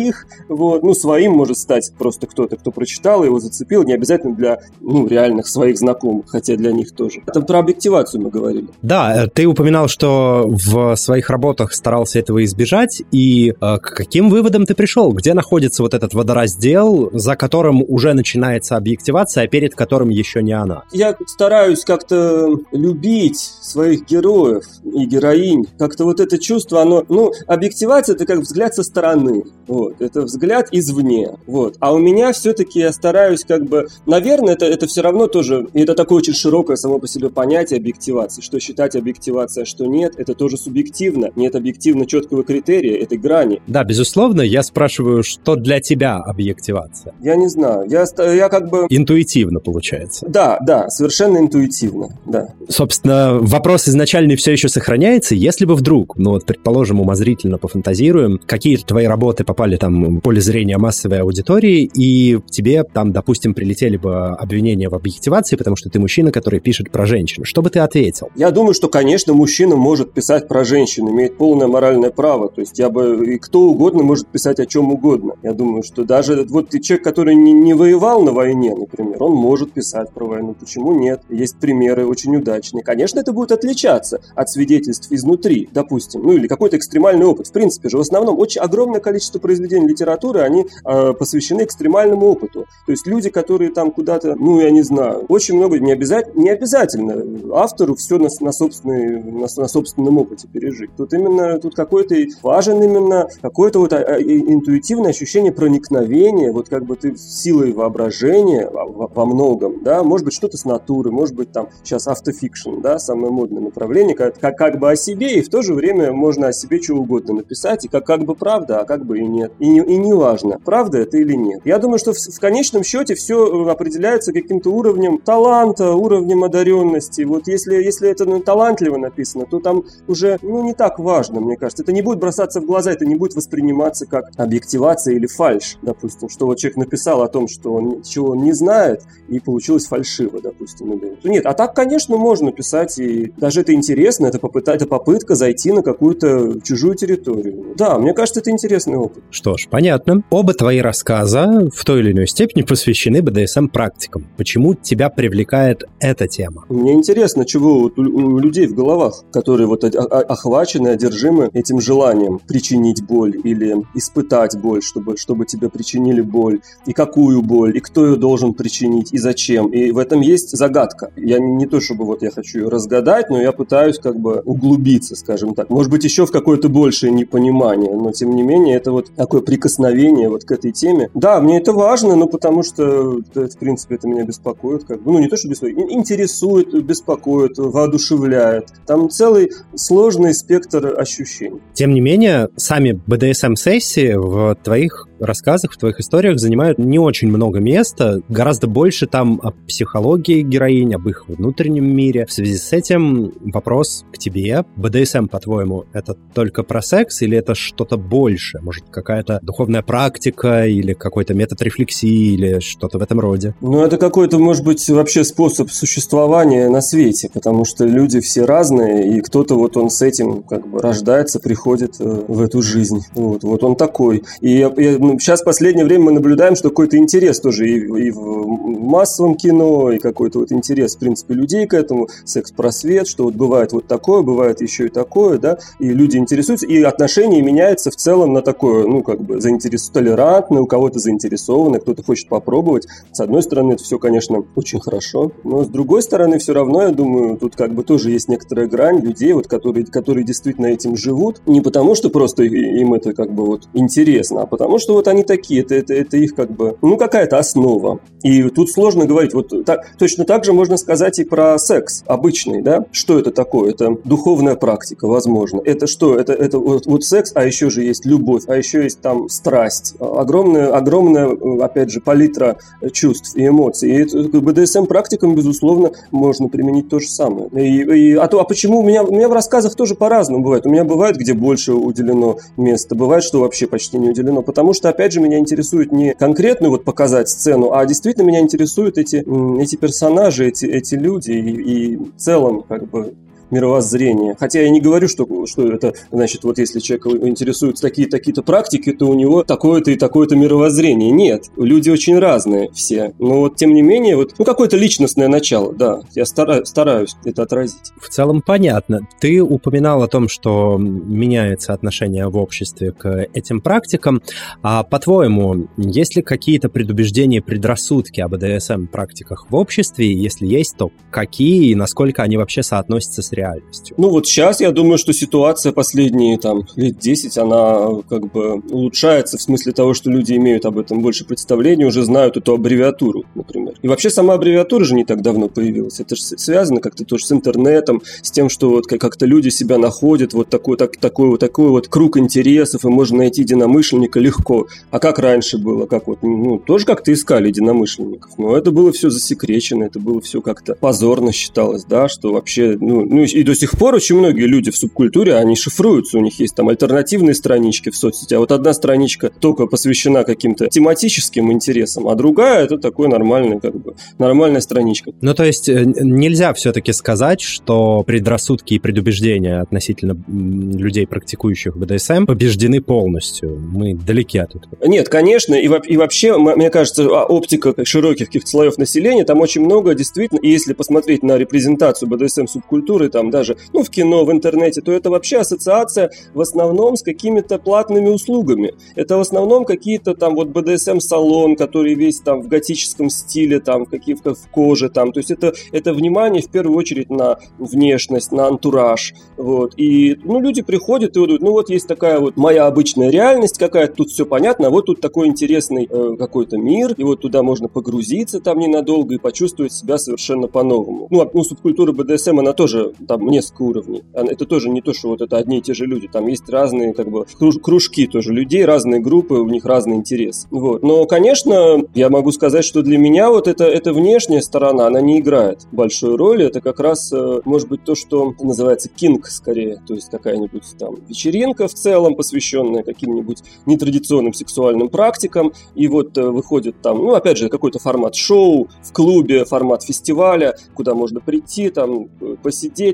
вот, 0.48 0.84
ну, 0.84 0.94
своим 0.94 1.34
может 1.34 1.58
стать 1.58 1.92
просто 1.98 2.28
кто-то, 2.28 2.56
кто 2.58 2.72
прочитал, 2.72 3.24
его 3.24 3.40
зацепил, 3.40 3.84
не 3.84 3.94
обязательно 3.94 4.36
для, 4.36 4.60
ну, 4.82 5.08
реальных 5.08 5.48
своих 5.48 5.78
знакомых, 5.78 6.26
хотя 6.30 6.56
для 6.56 6.72
них 6.72 6.92
тоже. 6.94 7.22
Это 7.26 7.42
про 7.42 7.60
объективацию 7.60 8.22
мы 8.22 8.30
говорили. 8.30 8.68
Да, 8.82 9.26
э, 9.26 9.28
ты 9.28 9.46
упоминал, 9.46 9.88
что 9.88 10.46
в 10.48 10.96
своих 10.96 11.30
работах 11.30 11.74
старался 11.74 12.20
этого 12.20 12.44
избежать, 12.44 13.01
и 13.12 13.54
к 13.60 13.80
каким 13.80 14.30
выводам 14.30 14.66
ты 14.66 14.75
пришел? 14.75 15.12
Где 15.12 15.34
находится 15.34 15.84
вот 15.84 15.94
этот 15.94 16.13
водораздел, 16.13 17.10
за 17.13 17.36
которым 17.36 17.84
уже 17.88 18.13
начинается 18.13 18.75
объективация, 18.75 19.44
а 19.44 19.48
перед 19.48 19.75
которым 19.75 20.10
еще 20.10 20.42
не 20.44 20.54
она. 20.54 20.84
Я 20.92 21.16
стараюсь 21.25 21.84
как-то 21.84 22.50
любить 22.72 23.38
своих 23.38 24.06
героев 24.06 24.63
и 24.84 25.06
героинь. 25.06 25.66
Как-то 25.77 26.06
вот 26.06 26.20
это 26.20 26.38
чувство, 26.38 26.82
оно... 26.82 27.04
Ну, 27.10 27.32
объективация– 27.48 28.16
это 28.16 28.25
как 28.25 28.39
взгляд 28.39 28.75
со 28.75 28.84
стороны. 28.84 29.44
Вот. 29.68 29.87
Это 30.00 30.22
взгляд 30.22 30.67
извне. 30.72 31.32
Вот. 31.46 31.75
А 31.79 31.94
у 31.94 31.98
меня 31.98 32.32
все-таки 32.34 32.79
я 32.79 32.91
стараюсь 32.91 33.44
как 33.44 33.65
бы... 33.65 33.88
Наверное, 34.06 34.53
это, 34.53 34.65
это 34.65 34.88
все 34.88 35.01
равно 35.01 35.27
тоже... 35.27 35.67
Это 35.74 35.94
такое 35.94 36.20
очень 36.20 36.34
широкое 36.34 36.75
само 36.75 37.00
по 37.00 37.08
себе 37.08 37.29
понятие 37.29 37.77
объективации. 37.77 38.41
Что 38.41 38.60
считать 38.60 38.96
объективацией, 38.96 39.63
а 39.63 39.65
что 39.65 39.86
нет, 39.86 40.13
это 40.17 40.34
тоже 40.34 40.58
субъективно. 40.58 41.32
Нет 41.36 41.56
объективно 41.56 42.06
четкого 42.06 42.44
критерия, 42.44 43.01
этой 43.01 43.17
грани. 43.17 43.62
Да, 43.67 43.84
безусловно. 43.84 44.41
Я 44.41 44.63
спрашиваю, 44.63 45.24
что 45.24 45.56
для 45.56 45.79
тебя 45.79 46.17
объективация? 46.17 47.13
Я 47.22 47.36
не 47.36 47.48
знаю. 47.48 47.88
Я 47.89 48.06
я 48.17 48.50
как 48.50 48.70
бы... 48.70 48.86
Интуитивно 48.89 49.60
получается. 49.60 50.25
Да, 50.27 50.60
да, 50.62 50.89
совершенно 50.89 51.38
интуитивно, 51.38 52.10
да. 52.25 52.50
Собственно, 52.70 53.38
вопрос 53.39 53.88
изначальный 53.88 54.36
все 54.36 54.51
еще 54.51 54.70
сохраняется. 54.70 55.36
Если 55.36 55.65
бы 55.65 55.75
вдруг, 55.75 56.17
ну 56.17 56.32
вот, 56.32 56.46
предположим, 56.46 57.00
умозрительно 57.00 57.58
пофантазируем, 57.58 58.39
какие-то 58.46 58.86
твои 58.86 59.06
работы 59.06 59.44
попали 59.44 59.76
или 59.77 59.79
там 59.79 60.22
поле 60.22 60.41
зрения 60.41 60.77
массовой 60.77 61.22
аудитории, 61.22 61.89
и 61.93 62.39
тебе 62.50 62.84
там, 62.84 63.12
допустим, 63.12 63.53
прилетели 63.53 63.98
бы 63.98 64.29
обвинения 64.29 64.89
в 64.89 64.96
объективации, 64.96 65.55
потому 65.55 65.75
что 65.75 65.89
ты 65.89 66.00
мужчина, 66.00 66.31
который 66.31 66.60
пишет 66.60 66.91
про 66.91 67.05
женщин. 67.05 67.43
Что 67.43 67.62
бы 67.62 67.69
ты 67.69 67.79
ответил? 67.79 68.29
Я 68.36 68.51
думаю, 68.51 68.74
что, 68.74 68.89
конечно, 68.89 69.34
мужчина 69.34 69.75
может 69.75 70.13
писать 70.13 70.48
про 70.48 70.63
женщин, 70.63 71.10
имеет 71.10 71.38
полное 71.38 71.67
моральное 71.67 72.10
право. 72.10 72.50
То 72.50 72.62
есть 72.62 72.79
я 72.79 72.89
бы 72.89 73.34
и 73.34 73.38
кто 73.38 73.62
угодно 73.62 74.03
может 74.03 74.27
писать 74.27 74.60
о 74.60 74.65
чем 74.65 74.91
угодно. 74.91 75.34
Я 75.43 75.53
думаю, 75.53 75.84
что 75.84 76.03
даже 76.03 76.46
вот 76.50 76.69
человек, 76.81 77.03
который 77.03 77.36
не, 77.36 77.53
не 77.53 77.74
воевал 77.74 78.24
на 78.24 78.31
войне, 78.31 78.75
например, 78.75 79.22
он 79.22 79.34
может 79.34 79.72
писать 79.72 80.12
про 80.12 80.25
войну. 80.25 80.55
Почему 80.60 80.93
нет? 81.00 81.22
Есть 81.29 81.57
примеры 81.60 82.05
очень 82.05 82.36
удачные. 82.36 82.84
Конечно, 82.84 83.19
это 83.19 83.31
будет 83.31 83.51
отличаться 83.51 84.19
от 84.36 84.50
свидетельств 84.50 85.12
изнутри, 85.12 85.69
допустим, 85.72 86.24
ну 86.24 86.34
или 86.34 86.48
какой-то 86.48 86.77
экстремальный 86.77 87.25
опыт. 87.25 87.48
В 87.48 87.51
принципе 87.51 87.89
же, 87.89 87.98
в 87.98 88.01
основном 88.01 88.39
очень 88.39 88.62
огромное 88.62 89.00
количество 89.00 89.39
произведений 89.39 89.66
литературы, 89.75 90.41
они 90.41 90.67
э, 90.86 91.13
посвящены 91.13 91.63
экстремальному 91.63 92.27
опыту. 92.27 92.65
То 92.86 92.91
есть 92.91 93.07
люди, 93.07 93.29
которые 93.29 93.71
там 93.71 93.91
куда-то, 93.91 94.36
ну 94.36 94.59
я 94.59 94.71
не 94.71 94.81
знаю, 94.81 95.25
очень 95.27 95.55
много, 95.55 95.79
не 95.79 95.91
обязательно, 95.91 96.41
не 96.41 96.50
обязательно 96.50 97.24
автору 97.55 97.95
все 97.95 98.17
на, 98.17 98.29
на, 98.39 98.51
на, 98.51 99.47
на 99.55 99.67
собственном 99.67 100.17
опыте 100.17 100.47
пережить. 100.47 100.91
Тут 100.95 101.13
именно, 101.13 101.59
тут 101.59 101.75
какой-то 101.75 102.15
важен 102.41 102.81
именно 102.81 103.27
какое-то 103.41 103.79
вот 103.79 103.93
а, 103.93 103.97
а, 103.97 104.21
интуитивное 104.21 105.12
ощущение 105.12 105.51
проникновения, 105.51 106.51
вот 106.51 106.69
как 106.69 106.86
бы 106.86 106.95
ты 106.95 107.15
силой 107.17 107.71
воображения 107.74 108.69
во, 108.69 109.07
во 109.07 109.25
многом, 109.25 109.83
да, 109.83 110.03
может 110.03 110.25
быть 110.25 110.33
что-то 110.33 110.57
с 110.57 110.65
натуры, 110.65 111.12
может 111.12 111.36
быть 111.36 111.51
там 111.51 111.69
сейчас 111.83 112.07
автофикшн, 112.07 112.81
да, 112.81 113.00
самое 113.00 113.31
модное 113.31 113.62
направление, 113.62 114.15
как, 114.15 114.39
как, 114.39 114.57
как 114.57 114.79
бы 114.79 114.91
о 114.91 114.95
себе, 114.95 115.36
и 115.36 115.41
в 115.41 115.50
то 115.50 115.62
же 115.62 115.74
время 115.74 116.12
можно 116.12 116.47
о 116.47 116.53
себе 116.53 116.81
что 116.81 116.95
угодно 116.95 117.36
написать, 117.36 117.86
и 117.86 117.88
как, 117.88 118.05
как 118.05 118.24
бы 118.24 118.36
правда, 118.36 118.81
а 118.81 118.86
как 118.86 119.05
бы 119.05 119.19
и 119.19 119.25
нет. 119.25 119.51
И 119.60 119.70
не, 119.70 119.80
и 119.80 119.98
не 119.98 120.14
важно, 120.14 120.60
правда 120.64 121.00
это 121.00 121.18
или 121.18 121.34
нет. 121.34 121.62
Я 121.66 121.80
думаю, 121.80 121.98
что 121.98 122.14
в, 122.14 122.18
в 122.18 122.40
конечном 122.40 122.84
счете 122.84 123.16
все 123.16 123.66
э, 123.66 123.72
определяется 123.72 124.32
каким-то 124.32 124.70
уровнем 124.70 125.18
таланта, 125.18 125.94
уровнем 125.94 126.44
одаренности. 126.44 127.24
Вот 127.24 127.48
если, 127.48 127.76
если 127.76 128.10
это 128.10 128.26
ну, 128.26 128.40
талантливо 128.40 128.98
написано, 128.98 129.46
то 129.46 129.60
там 129.60 129.84
уже 130.08 130.38
ну, 130.44 130.64
не 130.64 130.74
так 130.74 131.00
важно, 131.00 131.42
мне 131.42 131.58
кажется. 131.58 131.84
Это 131.84 131.92
не 131.92 132.02
будет 132.02 132.20
бросаться 132.20 132.62
в 132.62 132.66
глаза, 132.66 132.92
это 132.92 133.06
не 133.06 133.16
будет 133.16 133.36
восприниматься 133.36 134.06
как 134.06 134.30
объективация 134.38 135.16
или 135.16 135.26
фальш, 135.26 135.78
допустим, 135.82 136.30
что 136.30 136.46
вот 136.46 136.60
человек 136.60 136.78
написал 136.78 137.24
о 137.24 137.28
том, 137.28 137.48
что 137.48 137.74
он, 137.74 138.04
чего 138.04 138.32
он 138.32 138.44
не 138.44 138.54
знает, 138.54 139.04
и 139.28 139.40
получилось 139.40 139.88
фальшиво, 139.88 140.40
допустим. 140.40 140.94
Или... 140.94 141.18
Нет, 141.24 141.46
а 141.46 141.54
так, 141.54 141.76
конечно, 141.76 142.18
можно 142.18 142.52
писать, 142.52 143.00
и 143.00 143.34
даже 143.38 143.62
это 143.62 143.74
интересно, 143.74 144.28
это, 144.28 144.40
попыта... 144.40 144.74
это 144.74 144.86
попытка 144.86 145.34
зайти 145.36 145.72
на 145.72 145.82
какую-то 145.82 146.62
чужую 146.62 146.96
территорию. 146.96 147.74
Да, 147.76 147.98
мне 147.98 148.14
кажется, 148.14 148.40
это 148.40 148.52
интересный 148.52 148.98
опыт. 148.98 149.24
Что 149.38 149.56
ж, 149.56 149.67
понятно. 149.70 150.24
Оба 150.32 150.56
твои 150.56 150.79
рассказа 150.79 151.70
в 151.72 151.86
той 151.86 152.00
или 152.00 152.12
иной 152.12 152.27
степени 152.27 152.63
посвящены 152.63 153.22
БДСМ-практикам. 153.22 154.25
Почему 154.36 154.74
тебя 154.74 155.10
привлекает 155.10 155.84
эта 156.00 156.27
тема? 156.27 156.65
Мне 156.70 156.94
интересно, 156.94 157.46
чего 157.46 157.82
вот 157.82 158.00
у 158.00 158.39
людей 158.39 158.65
в 158.65 158.74
головах, 158.74 159.24
которые 159.32 159.67
вот 159.67 159.84
охвачены, 159.84 160.88
одержимы 160.88 161.51
этим 161.53 161.79
желанием 161.79 162.39
причинить 162.48 163.03
боль 163.03 163.36
или 163.44 163.75
испытать 163.94 164.58
боль, 164.60 164.82
чтобы, 164.82 165.17
чтобы 165.17 165.46
тебе 165.46 165.70
причинили 165.70 166.22
боль, 166.22 166.62
и 166.88 166.94
какую 166.94 167.44
боль, 167.44 167.77
и 167.77 167.79
кто 167.79 168.08
ее 168.08 168.15
должен 168.15 168.56
причинить, 168.56 169.13
и 169.13 169.20
зачем. 169.20 169.67
И 169.67 169.91
в 169.91 170.00
этом 170.00 170.22
есть 170.22 170.58
загадка. 170.58 171.12
Я 171.15 171.38
не 171.38 171.67
то, 171.67 171.79
чтобы 171.79 172.06
вот 172.06 172.24
я 172.24 172.32
хочу 172.32 172.62
ее 172.62 172.70
разгадать, 172.70 173.29
но 173.29 173.39
я 173.39 173.51
пытаюсь 173.51 174.00
как 174.00 174.20
бы 174.20 174.41
углубиться, 174.46 175.15
скажем 175.15 175.53
так. 175.53 175.70
Может 175.70 175.91
быть, 175.91 176.03
еще 176.03 176.25
в 176.25 176.32
какое-то 176.32 176.70
большее 176.70 177.12
непонимание, 177.12 177.94
но 177.94 178.12
тем 178.12 178.36
не 178.36 178.41
менее 178.41 178.77
это 178.77 178.91
вот 178.91 179.12
такое 179.27 179.41
прикосновение 179.41 180.29
вот 180.29 180.46
к 180.46 180.51
этой 180.51 180.72
теме. 180.72 181.10
Да, 181.13 181.41
мне 181.41 181.57
это 181.57 181.74
важно, 181.74 182.15
но 182.15 182.27
потому 182.27 182.63
что, 182.63 183.19
в 183.34 183.57
принципе, 183.60 183.96
это 183.96 184.07
меня 184.07 184.24
беспокоит. 184.24 184.86
Как 184.86 185.03
бы, 185.03 185.12
ну, 185.12 185.19
не 185.19 185.27
то, 185.27 185.36
что 185.36 185.50
беспокоит, 185.50 185.91
интересует, 185.91 186.74
беспокоит, 186.86 187.57
воодушевляет. 187.57 188.69
Там 188.86 189.10
целый 189.10 189.51
сложный 189.75 190.34
спектр 190.34 190.98
ощущений. 190.98 191.60
Тем 191.74 191.93
не 191.93 192.00
менее, 192.00 192.48
сами 192.55 193.00
BDSM-сессии 193.05 194.13
в 194.15 194.55
твоих 194.63 195.07
рассказах, 195.25 195.74
в 195.74 195.77
твоих 195.77 196.00
историях 196.00 196.39
занимают 196.39 196.77
не 196.77 197.00
очень 197.00 197.29
много 197.29 197.59
места, 197.59 198.21
гораздо 198.29 198.67
больше 198.67 199.07
там 199.07 199.39
о 199.43 199.51
психологии 199.51 200.41
героинь, 200.41 200.95
об 200.95 201.07
их 201.07 201.27
внутреннем 201.27 201.95
мире. 201.95 202.25
В 202.25 202.31
связи 202.31 202.55
с 202.55 202.74
этим 202.74 203.33
вопрос 203.53 204.05
к 204.13 204.17
тебе. 204.17 204.65
БДСМ, 204.75 205.27
по-твоему, 205.27 205.86
это 205.93 206.15
только 206.33 206.63
про 206.63 206.81
секс 206.81 207.21
или 207.21 207.38
это 207.38 207.55
что-то 207.55 207.97
больше? 207.97 208.59
Может, 208.62 208.86
какая-то 208.89 209.39
духовная 209.41 209.81
практика 209.81 210.65
или 210.65 210.93
какой-то 210.93 211.33
метод 211.33 211.62
рефлексии 211.62 212.33
или 212.33 212.59
что-то 212.59 213.00
в 213.00 213.01
этом 213.01 213.19
роде? 213.19 213.55
Ну, 213.62 213.81
это 213.81 213.97
какой-то, 213.97 214.39
может 214.39 214.63
быть, 214.63 214.88
вообще 214.89 215.24
способ 215.24 215.71
существования 215.71 216.69
на 216.69 216.81
свете, 216.81 217.29
потому 217.33 217.65
что 217.65 217.86
люди 217.86 218.19
все 218.19 218.45
разные, 218.45 219.17
и 219.17 219.21
кто-то 219.21 219.55
вот 219.55 219.77
он 219.77 219.89
с 219.89 220.01
этим 220.01 220.43
как 220.43 220.67
бы 220.67 220.79
рождается, 220.79 221.39
приходит 221.39 221.95
э, 222.00 222.24
в 222.27 222.41
эту 222.41 222.62
жизнь. 222.62 223.01
Вот, 223.13 223.43
вот 223.43 223.63
он 223.63 223.75
такой. 223.75 224.24
И 224.41 224.57
я, 224.57 224.71
я 224.77 224.97
сейчас 225.20 225.42
в 225.42 225.46
последнее 225.46 225.86
время 225.86 226.06
мы 226.06 226.12
наблюдаем, 226.14 226.56
что 226.56 226.70
какой-то 226.70 226.98
интерес 226.98 227.40
тоже 227.40 227.70
и, 227.70 228.08
и 228.08 228.12
в 228.12 228.48
массовом 228.88 229.36
кино, 229.36 229.92
и 229.92 230.00
какой-то 230.00 230.40
вот 230.40 230.52
интерес, 230.52 230.96
в 230.96 231.00
принципе, 231.00 231.34
людей 231.34 231.68
к 231.68 231.74
этому, 231.74 232.08
секс-просвет, 232.26 233.08
что 233.08 233.26
вот 233.26 233.36
бывает 233.36 233.74
вот 233.74 233.88
такое, 233.88 234.22
бывает 234.22 234.62
еще 234.62 234.86
и 234.86 234.90
такое, 234.90 235.38
да, 235.38 235.58
и 235.80 235.90
люди 235.90 236.18
интересуются, 236.18 236.66
и 236.66 236.82
отношения 236.82 237.42
меняются 237.42 237.92
в 237.92 237.96
целом 237.96 238.34
на 238.34 238.42
такое, 238.42 238.88
ну, 238.88 239.04
как 239.04 239.22
бы, 239.22 239.42
заинтерес... 239.42 239.90
толерантное, 239.90 240.62
у 240.62 240.66
кого-то 240.66 241.00
заинтересованное, 241.00 241.80
кто-то 241.80 242.04
хочет 242.04 242.30
попробовать. 242.30 242.88
С 243.12 243.20
одной 243.20 243.44
стороны, 243.44 243.74
это 243.74 243.84
все, 243.84 244.00
конечно, 244.00 244.46
очень 244.56 244.80
хорошо, 244.80 245.32
но 245.44 245.64
с 245.64 245.68
другой 245.68 246.02
стороны, 246.02 246.40
все 246.40 246.54
равно, 246.54 246.84
я 246.84 246.90
думаю, 246.90 247.38
тут 247.38 247.56
как 247.56 247.74
бы 247.74 247.84
тоже 247.84 248.12
есть 248.12 248.30
некоторая 248.30 248.68
грань 248.68 249.00
людей, 249.00 249.34
вот, 249.34 249.48
которые, 249.48 249.86
которые 249.86 250.24
действительно 250.24 250.68
этим 250.68 250.96
живут, 250.96 251.42
не 251.46 251.62
потому, 251.62 251.96
что 251.96 252.10
просто 252.10 252.44
им 252.44 252.94
это 252.94 253.14
как 253.14 253.34
бы 253.34 253.46
вот 253.46 253.68
интересно, 253.74 254.44
а 254.44 254.46
потому 254.46 254.80
что 254.80 254.94
вот 254.98 255.08
они 255.08 255.24
такие, 255.24 255.62
это, 255.62 255.75
это, 255.75 255.94
это 255.94 256.18
их 256.18 256.36
как 256.36 256.51
бы, 256.51 256.77
ну, 256.82 256.98
какая-то 256.98 257.38
основа. 257.38 258.00
И 258.24 258.44
тут 258.50 258.70
сложно 258.72 259.06
говорить, 259.06 259.34
вот 259.34 259.54
так, 259.66 259.96
точно 259.98 260.25
так 260.25 260.44
же 260.44 260.54
можно 260.54 260.77
сказать 260.77 261.20
и 261.20 261.24
про 261.24 261.58
секс 261.58 262.04
обычный, 262.08 262.62
да? 262.62 262.86
Что 262.92 263.20
это 263.20 263.32
такое? 263.32 263.72
Это 263.72 263.96
духовная 264.04 264.56
практика, 264.56 265.08
возможно. 265.08 265.62
Это 265.63 265.88
что? 265.88 266.18
Это, 266.18 266.34
это 266.34 266.60
вот, 266.60 266.86
вот 266.88 267.04
секс, 267.04 267.32
а 267.36 267.46
еще 267.46 267.70
же 267.70 267.84
есть 267.84 268.06
любовь, 268.06 268.44
а 268.48 268.56
еще 268.56 268.84
есть 268.84 269.01
там 269.01 269.30
страсть. 269.30 269.96
Огромная, 270.00 270.75
огромная, 270.75 271.30
опять 271.62 271.92
же, 271.92 272.01
палитра 272.01 272.58
чувств 272.92 273.36
и 273.36 273.48
эмоций. 273.48 273.92
И 273.92 274.01
это, 274.01 274.18
БДСМ-практикам, 274.42 275.36
безусловно, 275.36 275.92
можно 276.12 276.50
применить 276.50 276.89
то 276.89 277.00
же 277.00 277.08
самое. 277.08 277.50
И, 277.54 278.12
и, 278.12 278.16
а, 278.16 278.27
то, 278.27 278.39
а 278.39 278.44
почему? 278.44 278.80
У 278.80 278.84
меня, 278.84 279.04
у 279.04 279.12
меня 279.12 279.30
в 279.30 279.34
рассказах 279.34 279.75
тоже 279.75 279.96
по-разному 279.96 280.44
бывает. 280.44 280.66
У 280.66 280.70
меня 280.70 280.84
бывает, 280.84 281.18
где 281.18 281.34
больше 281.34 281.74
уделено 281.74 282.38
места, 282.58 282.96
бывает, 282.96 283.24
что 283.24 283.39
вообще 283.39 283.68
почти 283.68 283.98
не 283.98 284.10
уделено. 284.10 284.42
Потому 284.42 284.74
что, 284.74 284.87
опять 284.89 285.13
же, 285.13 285.20
меня 285.20 285.38
интересует 285.38 285.91
не 285.91 286.13
конкретную 286.13 286.72
вот 286.72 286.84
показать 286.84 287.29
сцену, 287.29 287.74
а 287.74 287.86
действительно 287.86 288.24
меня 288.24 288.39
интересуют 288.39 288.98
эти, 288.98 289.24
эти 289.62 289.75
персонажи, 289.75 290.48
эти, 290.48 290.65
эти 290.65 290.96
люди 290.96 291.32
и, 291.32 291.94
и 291.94 291.96
в 291.98 292.15
целом 292.17 292.63
как 292.63 292.89
бы 292.89 293.13
мировоззрения. 293.51 294.36
Хотя 294.39 294.62
я 294.62 294.70
не 294.70 294.82
говорю, 294.82 295.08
что, 295.08 295.27
что 295.46 295.72
это, 295.72 295.94
значит, 296.12 296.44
вот 296.44 296.58
если 296.58 296.80
человек 296.80 297.06
интересуется 297.24 297.82
такие-такие-то 297.82 298.44
практики, 298.44 298.92
то 298.92 299.06
у 299.06 299.13
него 299.13 299.44
такое-то 299.44 299.92
и 299.92 299.96
такое-то 299.96 300.36
мировоззрение. 300.36 301.12
Нет, 301.12 301.46
люди 301.58 301.89
очень 301.89 302.20
разные 302.20 302.70
все. 302.74 303.13
Но 303.20 303.39
вот 303.42 303.56
тем 303.56 303.74
не 303.74 303.82
менее, 303.82 304.16
вот, 304.16 304.34
ну, 304.38 304.46
какое-то 304.46 304.77
личностное 304.77 305.27
начало, 305.27 305.74
да, 305.74 306.01
я 306.13 306.25
стараюсь, 306.25 306.68
стараюсь 306.68 307.16
это 307.25 307.44
отразить. 307.44 307.92
В 308.00 308.10
целом 308.10 308.42
понятно. 308.42 309.08
Ты 309.20 309.42
упоминал 309.42 310.04
о 310.04 310.08
том, 310.08 310.27
что 310.27 310.77
меняется 310.77 311.74
отношение 311.74 312.27
в 312.27 312.38
обществе 312.38 312.92
к 312.92 313.27
этим 313.34 313.62
практикам. 313.62 314.22
А 314.62 314.84
по-твоему, 314.84 315.68
есть 315.77 316.16
ли 316.16 316.22
какие-то 316.22 316.70
предубеждения, 316.70 317.42
предрассудки 317.42 318.22
об 318.22 318.34
БДСМ-практиках 318.34 319.48
в 319.50 319.56
обществе? 319.56 320.13
Если 320.13 320.46
есть, 320.46 320.77
то 320.77 320.92
какие 321.12 321.70
и 321.70 321.75
насколько 321.75 322.24
они 322.24 322.38
вообще 322.38 322.63
соотносятся 322.63 323.22
с 323.22 323.32
реальностью. 323.38 323.96
Ну 323.98 324.10
вот 324.10 324.27
сейчас 324.27 324.60
я 324.60 324.72
думаю, 324.72 324.98
что 324.98 325.13
ситуация 325.13 325.72
последние 325.72 326.38
там 326.38 326.67
лет 326.75 326.98
10, 326.98 327.38
она 327.38 328.01
как 328.10 328.32
бы 328.32 328.56
улучшается 328.70 329.38
в 329.38 329.41
смысле 329.41 329.72
того, 329.72 329.94
что 329.94 330.10
люди 330.10 330.34
имеют 330.34 330.65
об 330.65 330.77
этом 330.77 331.01
больше 331.01 331.25
представления, 331.25 331.86
уже 331.86 332.03
знают 332.03 332.36
эту 332.36 332.53
аббревиатуру, 332.53 333.24
например. 333.36 333.75
И 333.82 333.88
вообще 333.88 334.10
сама 334.10 334.34
аббревиатура 334.34 334.84
же 334.84 334.96
не 334.96 335.06
так 335.06 335.22
давно 335.22 335.48
появилась. 335.48 336.00
Это 336.00 336.15
же 336.15 336.22
связано 336.22 336.82
как-то 336.82 337.06
тоже 337.06 337.25
с 337.25 337.32
интернетом, 337.32 338.01
с 338.22 338.32
тем, 338.32 338.50
что 338.50 338.70
вот 338.70 338.88
как-то 338.88 339.25
люди 339.25 339.50
себя 339.50 339.77
находят, 339.77 340.34
вот 340.34 340.50
такой, 340.50 340.77
так, 340.77 340.98
такой, 340.98 341.29
вот 341.29 341.39
такой 341.39 341.70
вот 341.70 341.88
круг 341.88 342.17
интересов, 342.17 342.84
и 342.84 342.89
можно 342.89 343.17
найти 343.17 343.41
единомышленника 343.41 344.20
легко. 344.20 344.67
А 344.91 345.00
как 345.00 345.20
раньше 345.20 345.58
было? 345.58 345.86
Как 345.86 346.08
вот, 346.08 346.20
ну, 346.24 346.58
тоже 346.58 346.86
как-то 346.86 347.13
искали 347.13 347.48
единомышленников. 347.48 348.38
Но 348.38 348.58
это 348.58 348.72
было 348.72 348.91
все 348.91 349.10
засекречено, 349.10 349.84
это 349.84 350.00
было 350.00 350.20
все 350.22 350.41
как-то 350.41 350.75
позорно 350.75 351.32
считалось, 351.32 351.86
да, 351.86 352.08
что 352.08 352.34
вообще, 352.34 352.77
ну, 352.79 353.06
ну 353.06 353.26
и 353.34 353.43
до 353.43 353.55
сих 353.55 353.77
пор 353.77 353.96
очень 353.96 354.17
многие 354.17 354.46
люди 354.46 354.72
в 354.72 354.77
субкультуре, 354.77 355.36
они 355.36 355.55
шифруются, 355.55 356.17
у 356.17 356.22
них 356.22 356.39
есть 356.39 356.55
там 356.55 356.69
альтернативные 356.69 357.34
странички 357.34 357.89
в 357.89 357.96
соцсети, 357.96 358.34
а 358.34 358.39
вот 358.39 358.51
одна 358.51 358.74
страничка 358.74 359.29
только 359.29 359.67
посвящена 359.67 360.24
каким-то 360.24 360.67
тематическим 360.67 361.51
интересам, 361.51 362.07
а 362.07 362.15
другая 362.15 362.65
это 362.65 362.77
такой 362.77 363.07
нормальный, 363.07 363.60
как 363.60 363.75
бы, 363.75 363.96
нормальная 364.17 364.62
страничка. 364.62 365.12
Ну, 365.22 365.34
то 365.34 365.43
есть 365.43 365.69
э, 365.69 365.84
нельзя 365.86 366.53
все-таки 366.53 366.93
сказать, 366.93 367.41
что 367.41 368.03
предрассудки 368.03 368.74
и 368.75 368.79
предубеждения 368.79 369.62
относительно 369.62 370.17
людей, 370.27 371.07
практикующих 371.07 371.77
БДСМ, 371.77 372.25
побеждены 372.25 372.81
полностью. 372.81 373.57
Мы 373.57 373.93
далеки 373.96 374.38
от 374.38 374.55
этого. 374.55 374.86
Нет, 374.86 375.10
конечно, 375.10 375.55
и, 375.55 375.65
и 375.65 375.98
вообще, 375.98 376.38
мне 376.38 376.69
кажется, 376.69 377.03
а, 377.03 377.25
оптика 377.25 377.74
широких 377.86 378.27
каких-то 378.27 378.50
слоев 378.50 378.77
населения, 378.77 379.24
там 379.24 379.39
очень 379.41 379.62
много 379.62 379.96
действительно, 379.96 380.39
и 380.39 380.50
если 380.50 380.74
посмотреть 380.74 381.24
на 381.24 381.38
репрезентацию 381.38 382.10
БДСМ-субкультуры, 382.10 383.10
там 383.17 383.31
даже, 383.31 383.57
ну, 383.74 383.81
в 383.81 383.89
кино, 383.89 384.25
в 384.25 384.31
интернете, 384.31 384.81
то 384.81 384.91
это 384.91 385.09
вообще 385.09 385.38
ассоциация 385.38 386.12
в 386.36 386.41
основном 386.41 386.95
с 386.95 387.01
какими-то 387.01 387.57
платными 387.57 388.09
услугами. 388.09 388.75
Это 388.95 389.17
в 389.17 389.21
основном 389.21 389.65
какие-то 389.65 390.13
там 390.13 390.36
вот 390.36 390.50
БДСМ-салон, 390.50 391.55
который 391.55 391.95
весь 391.95 392.19
там 392.19 392.41
в 392.41 392.47
готическом 392.47 393.09
стиле, 393.09 393.59
там, 393.59 393.88
какие-то 393.88 394.36
в 394.36 394.47
коже, 394.51 394.89
там, 394.89 395.12
то 395.12 395.19
есть 395.19 395.31
это, 395.31 395.53
это 395.71 395.93
внимание 395.93 396.43
в 396.43 396.50
первую 396.50 396.77
очередь 396.77 397.09
на 397.09 397.39
внешность, 397.57 398.31
на 398.31 398.45
антураж, 398.45 399.15
вот, 399.36 399.74
и, 399.77 400.19
ну, 400.24 400.39
люди 400.39 400.62
приходят 400.62 401.17
и 401.17 401.19
вот, 401.19 401.41
ну, 401.41 401.51
вот 401.53 401.71
есть 401.71 401.88
такая 401.88 402.19
вот 402.19 402.38
моя 402.38 402.67
обычная 402.67 403.09
реальность 403.09 403.57
какая-то, 403.57 403.93
тут 403.95 404.12
все 404.12 404.27
понятно, 404.27 404.67
а 404.67 404.69
вот 404.69 404.86
тут 404.86 405.01
такой 405.01 405.27
интересный 405.27 405.88
э, 405.89 406.15
какой-то 406.19 406.57
мир, 406.57 406.93
и 406.95 407.03
вот 407.03 407.21
туда 407.21 407.41
можно 407.41 407.67
погрузиться 407.67 408.39
там 408.39 408.59
ненадолго 408.59 409.15
и 409.15 409.17
почувствовать 409.17 409.74
себя 409.74 409.97
совершенно 409.97 410.47
по-новому. 410.47 411.07
Ну, 411.09 411.21
а, 411.21 411.29
ну 411.33 411.43
субкультура 411.43 411.93
БДСМ, 411.93 412.39
она 412.39 412.53
тоже 412.53 412.93
там 413.08 413.28
несколько 413.28 413.62
уровней. 413.64 414.04
Это 414.14 414.46
тоже 414.46 414.70
не 414.70 414.82
то, 414.82 414.94
что 414.94 415.10
вот 415.10 415.22
это 415.22 415.38
одни 415.38 415.60
и 415.60 415.62
те 415.62 415.74
же 415.74 415.86
люди. 415.86 416.08
Там 416.08 416.28
есть 416.28 416.48
разные 416.50 416.94
как 416.94 417.10
бы 417.10 417.26
кружки 417.64 418.08
тоже 418.08 418.34
людей, 418.34 418.66
разные 418.66 419.00
группы, 419.00 419.36
у 419.36 419.48
них 419.48 419.66
разный 419.66 419.96
интерес. 419.96 420.48
Вот. 420.52 420.84
Но, 420.84 421.06
конечно, 421.06 421.84
я 421.94 422.10
могу 422.10 422.32
сказать, 422.32 422.66
что 422.66 422.82
для 422.82 422.98
меня 422.98 423.30
вот 423.30 423.48
это, 423.48 423.66
эта 423.66 423.94
внешняя 423.94 424.42
сторона, 424.42 424.88
она 424.88 425.02
не 425.02 425.20
играет 425.20 425.68
большой 425.72 426.16
роли. 426.16 426.46
Это 426.46 426.62
как 426.62 426.80
раз, 426.80 427.12
э, 427.14 427.42
может 427.46 427.70
быть, 427.70 427.84
то, 427.84 427.96
что 427.96 428.34
называется 428.40 428.90
кинг 428.90 429.28
скорее. 429.28 429.82
То 429.88 429.94
есть 429.94 430.10
какая-нибудь 430.10 430.64
там 430.78 430.96
вечеринка 431.08 431.68
в 431.68 431.74
целом, 431.74 432.16
посвященная 432.16 432.84
каким-нибудь 432.84 433.44
нетрадиционным 433.66 434.34
сексуальным 434.34 434.90
практикам. 434.90 435.54
И 435.76 435.88
вот 435.88 436.18
э, 436.18 436.30
выходит 436.30 436.82
там, 436.82 436.98
ну, 436.98 437.14
опять 437.14 437.38
же, 437.38 437.50
какой-то 437.50 437.80
формат 437.80 438.16
шоу 438.16 438.68
в 438.84 438.92
клубе, 438.92 439.46
формат 439.46 439.84
фестиваля, 439.84 440.56
куда 440.74 440.94
можно 440.94 441.20
прийти, 441.20 441.70
там, 441.70 442.10
э, 442.22 442.36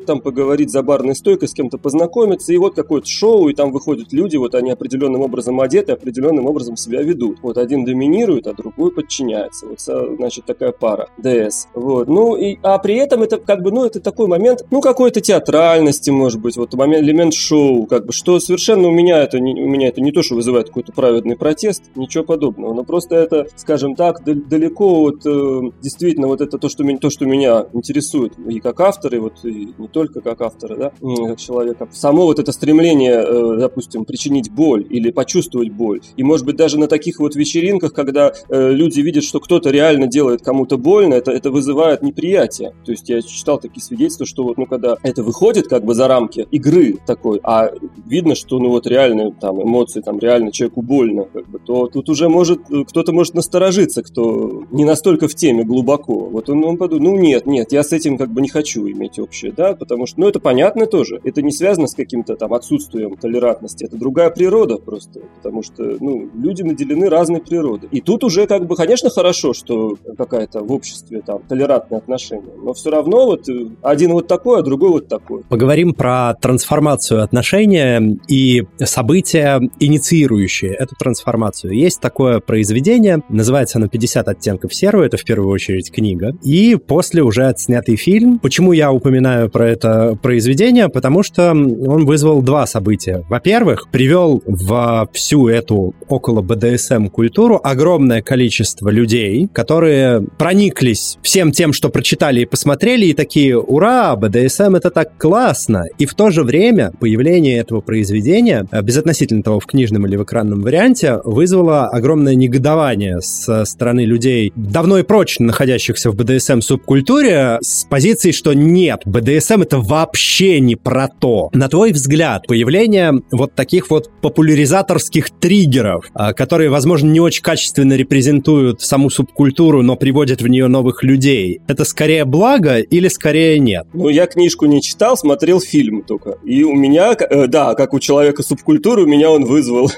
посидеть, 0.03 0.05
там, 0.05 0.22
поговорить 0.22 0.72
за 0.72 0.83
барной 0.83 1.15
стойкой, 1.15 1.48
с 1.48 1.53
кем-то 1.53 1.77
познакомиться. 1.77 2.53
И 2.53 2.57
вот 2.57 2.75
какое-то 2.75 3.07
шоу, 3.07 3.50
и 3.50 3.53
там 3.53 3.72
выходят 3.72 4.13
люди, 4.13 4.38
вот 4.38 4.55
они 4.55 4.72
определенным 4.72 5.22
образом 5.22 5.60
одеты, 5.60 5.93
определенным 5.93 6.45
образом 6.45 6.77
себя 6.77 7.01
ведут. 7.01 7.39
Вот 7.41 7.57
один 7.57 7.86
доминирует, 7.86 8.48
а 8.48 8.53
другой 8.53 8.91
подчиняется. 8.91 9.67
Вот, 9.67 9.79
значит, 10.17 10.45
такая 10.45 10.72
пара. 10.72 11.07
ДС. 11.17 11.67
Вот. 11.74 12.07
Ну, 12.07 12.36
и, 12.36 12.57
а 12.63 12.77
при 12.77 12.95
этом 12.95 13.24
это 13.24 13.38
как 13.38 13.62
бы, 13.62 13.72
ну, 13.72 13.86
это 13.86 14.00
такой 14.00 14.27
момент, 14.27 14.65
ну, 14.72 14.81
какой-то 14.81 15.22
театральности, 15.22 16.10
может 16.12 16.41
быть, 16.41 16.57
вот 16.57 16.74
момент, 16.74 17.03
элемент 17.03 17.33
шоу, 17.33 17.86
как 17.86 18.05
бы, 18.05 18.13
что 18.13 18.39
совершенно 18.39 18.88
у 18.88 18.91
меня 18.91 19.24
это 19.24 19.39
не, 19.39 19.53
у 19.53 19.67
меня 19.67 19.88
это 19.88 20.01
не 20.01 20.12
то, 20.12 20.22
что 20.22 20.36
вызывает 20.36 20.67
какой-то 20.67 20.91
праведный 20.91 21.36
протест, 21.36 21.83
ничего 21.95 22.24
подобного, 22.24 22.74
но 22.74 22.83
просто 22.83 23.15
это, 23.15 23.48
скажем 23.55 23.95
так, 23.95 24.24
далеко 24.24 25.03
от 25.03 25.25
э, 25.25 25.72
действительно 25.81 26.27
вот 26.27 26.41
это 26.41 26.57
то, 26.57 26.69
что, 26.69 26.83
то, 26.98 27.10
что 27.10 27.25
меня 27.25 27.65
интересует 27.74 28.33
и 28.48 28.60
как 28.60 28.79
автора, 28.79 29.17
и 29.17 29.19
вот 29.19 29.45
и 29.45 29.74
не 29.77 29.88
только 29.93 30.21
как 30.21 30.41
автора, 30.41 30.75
да, 30.75 30.91
как 31.27 31.39
человека. 31.39 31.88
Само 31.91 32.23
вот 32.23 32.39
это 32.39 32.51
стремление, 32.51 33.23
э, 33.25 33.57
допустим, 33.59 34.05
причинить 34.05 34.51
боль 34.51 34.85
или 34.89 35.12
почувствовать 35.12 35.71
боль. 35.71 36.01
И 36.17 36.23
может 36.23 36.45
быть 36.45 36.55
даже 36.55 36.77
на 36.77 36.88
таких 36.88 37.19
вот 37.19 37.35
вечеринках, 37.35 37.93
когда 37.93 38.33
э, 38.50 38.71
люди 38.71 39.00
видят, 39.00 39.23
что 39.23 39.39
кто-то 39.39 39.69
реально 39.69 40.07
делает 40.07 40.41
кому-то 40.41 40.77
больно, 40.77 41.13
это, 41.13 41.31
это 41.31 41.51
вызывает 41.51 42.01
неприятие. 42.01 42.73
То 42.85 42.91
есть 42.91 43.07
я 43.09 43.21
читал 43.21 43.59
такие 43.59 43.81
свидетельства, 43.81 44.25
что 44.25 44.43
вот, 44.43 44.57
ну, 44.57 44.65
когда 44.65 44.97
это 45.03 45.23
выходит 45.23 45.67
как 45.67 45.85
бы 45.85 45.93
за 45.93 46.07
рамки 46.07 46.47
игры 46.51 46.97
такой, 47.05 47.39
а 47.43 47.71
видно, 48.05 48.35
что, 48.35 48.59
ну, 48.59 48.69
вот 48.69 48.88
реальные 48.88 49.33
там 49.39 49.62
эмоции, 49.62 50.01
там 50.01 50.19
реально 50.19 50.51
человеку 50.51 50.81
больно, 50.81 51.25
как 51.25 51.47
бы, 51.47 51.59
то 51.59 51.88
тут 51.88 52.09
уже 52.09 52.29
может, 52.29 52.62
кто-то 52.88 53.13
может 53.13 53.35
насторожиться, 53.35 54.01
кто 54.03 54.63
не 54.71 54.85
настолько 54.85 55.27
в 55.27 55.35
теме 55.35 55.63
глубоко. 55.63 56.15
Вот 56.15 56.50
он, 56.50 56.63
он 56.63 56.77
подумал, 56.77 57.12
ну, 57.12 57.17
нет, 57.19 57.45
нет, 57.45 57.71
я 57.71 57.83
с 57.83 57.91
этим 57.91 58.17
как 58.17 58.31
бы 58.31 58.41
не 58.41 58.50
хочу 58.50 58.88
иметь 58.89 59.19
общее, 59.19 59.51
да, 59.51 59.73
потому 59.83 60.05
что, 60.05 60.21
ну, 60.21 60.27
это 60.29 60.39
понятно 60.39 60.85
тоже. 60.85 61.19
Это 61.23 61.41
не 61.41 61.51
связано 61.51 61.87
с 61.87 61.93
каким-то 61.93 62.35
там 62.35 62.53
отсутствием 62.53 63.17
толерантности, 63.17 63.83
это 63.83 63.97
другая 63.97 64.29
природа 64.29 64.77
просто, 64.77 65.19
потому 65.37 65.61
что, 65.61 65.83
ну, 65.99 66.29
люди 66.33 66.63
наделены 66.63 67.09
разной 67.09 67.41
природой. 67.41 67.89
И 67.91 67.99
тут 67.99 68.23
уже 68.23 68.47
как 68.47 68.65
бы, 68.65 68.75
конечно, 68.75 69.09
хорошо, 69.09 69.53
что 69.53 69.97
какая-то 70.17 70.63
в 70.63 70.71
обществе 70.71 71.21
там 71.21 71.41
толерантное 71.47 71.99
отношение, 71.99 72.53
но 72.63 72.73
все 72.73 72.89
равно 72.89 73.25
вот 73.25 73.45
один 73.81 74.13
вот 74.13 74.27
такой, 74.27 74.59
а 74.59 74.61
другой 74.61 74.89
вот 74.89 75.07
такой. 75.07 75.43
Поговорим 75.49 75.93
про 75.93 76.33
трансформацию 76.35 77.21
отношения 77.21 78.17
и 78.27 78.63
события, 78.79 79.59
инициирующие 79.79 80.73
эту 80.73 80.95
трансформацию. 80.95 81.73
Есть 81.73 81.99
такое 81.99 82.39
произведение, 82.39 83.21
называется 83.29 83.79
оно 83.79 83.88
«50 83.88 84.23
оттенков 84.23 84.73
серого», 84.73 85.03
это 85.03 85.17
в 85.17 85.25
первую 85.25 85.49
очередь 85.49 85.91
книга, 85.91 86.36
и 86.43 86.75
после 86.75 87.23
уже 87.23 87.47
отснятый 87.47 87.95
фильм. 87.95 88.39
Почему 88.39 88.71
я 88.71 88.91
упоминаю 88.91 89.49
про 89.49 89.62
это 89.63 90.17
произведение? 90.21 90.89
Потому 90.89 91.23
что 91.23 91.52
он 91.52 92.06
вызвал 92.06 92.41
два 92.41 92.65
события. 92.67 93.23
Во-первых, 93.30 93.89
привел 93.91 94.41
в 94.45 95.10
всю 95.13 95.47
эту 95.47 95.93
около 96.08 96.41
БДСМ 96.41 97.08
культуру 97.08 97.60
огромное 97.63 98.21
количество 98.21 98.89
людей, 98.89 99.47
которые 99.52 100.21
прониклись 100.38 101.17
всем 101.21 101.52
тем, 101.52 101.73
что 101.73 101.89
прочитали 101.89 102.41
и 102.41 102.45
посмотрели, 102.45 103.08
и 103.08 103.13
такие, 103.13 103.58
ура, 103.58 104.15
БДСМ 104.15 104.76
это 104.76 104.89
так 104.89 105.17
классно. 105.17 105.86
И 105.97 106.06
в 106.06 106.13
то 106.13 106.30
же 106.30 106.43
время 106.43 106.91
появление 106.99 107.58
этого 107.60 107.82
произведения, 107.82 108.67
безотносительно 108.82 109.43
того, 109.43 109.60
в 109.60 109.65
книжном 109.65 110.06
или 110.08 110.15
в 110.15 110.23
экранном 110.23 110.62
варианте, 110.62 111.19
вызвало 111.23 111.88
огромное 111.88 112.36
негодование 112.36 113.21
со 113.21 113.65
стороны 113.65 114.06
людей, 114.06 114.52
давно 114.56 114.99
и 114.99 115.04
прочно 115.04 115.47
находящихся 115.47 116.12
в 116.12 116.15
БДСМ 116.15 116.62
субкультуре, 116.62 117.58
с 117.62 117.86
позиции, 117.86 118.32
что 118.32 118.54
нет, 118.54 119.02
БДСМ 119.06 119.52
это 119.61 119.79
вообще 119.79 120.59
не 120.59 120.75
про 120.75 121.07
то. 121.07 121.49
На 121.53 121.67
твой 121.67 121.91
взгляд, 121.91 122.47
появление 122.47 123.13
вот 123.31 123.55
таких 123.55 123.89
вот 123.89 124.09
популяризаторских 124.21 125.29
триггеров, 125.39 126.09
а, 126.13 126.33
которые, 126.33 126.69
возможно, 126.69 127.09
не 127.09 127.19
очень 127.19 127.43
качественно 127.43 127.93
репрезентуют 127.93 128.81
саму 128.81 129.09
субкультуру, 129.09 129.81
но 129.81 129.95
приводят 129.95 130.41
в 130.41 130.47
нее 130.47 130.67
новых 130.67 131.03
людей, 131.03 131.61
это 131.67 131.85
скорее 131.85 132.25
благо 132.25 132.79
или 132.79 133.07
скорее 133.07 133.59
нет? 133.59 133.85
Ну, 133.93 134.09
я 134.09 134.27
книжку 134.27 134.65
не 134.65 134.81
читал, 134.81 135.17
смотрел 135.17 135.59
фильм 135.59 136.03
только. 136.03 136.37
И 136.43 136.63
у 136.63 136.73
меня, 136.73 137.13
э, 137.13 137.47
да, 137.47 137.75
как 137.75 137.93
у 137.93 137.99
человека 137.99 138.43
субкультуры, 138.43 139.03
у 139.03 139.07
меня 139.07 139.29
он 139.29 139.45
вызвал 139.45 139.91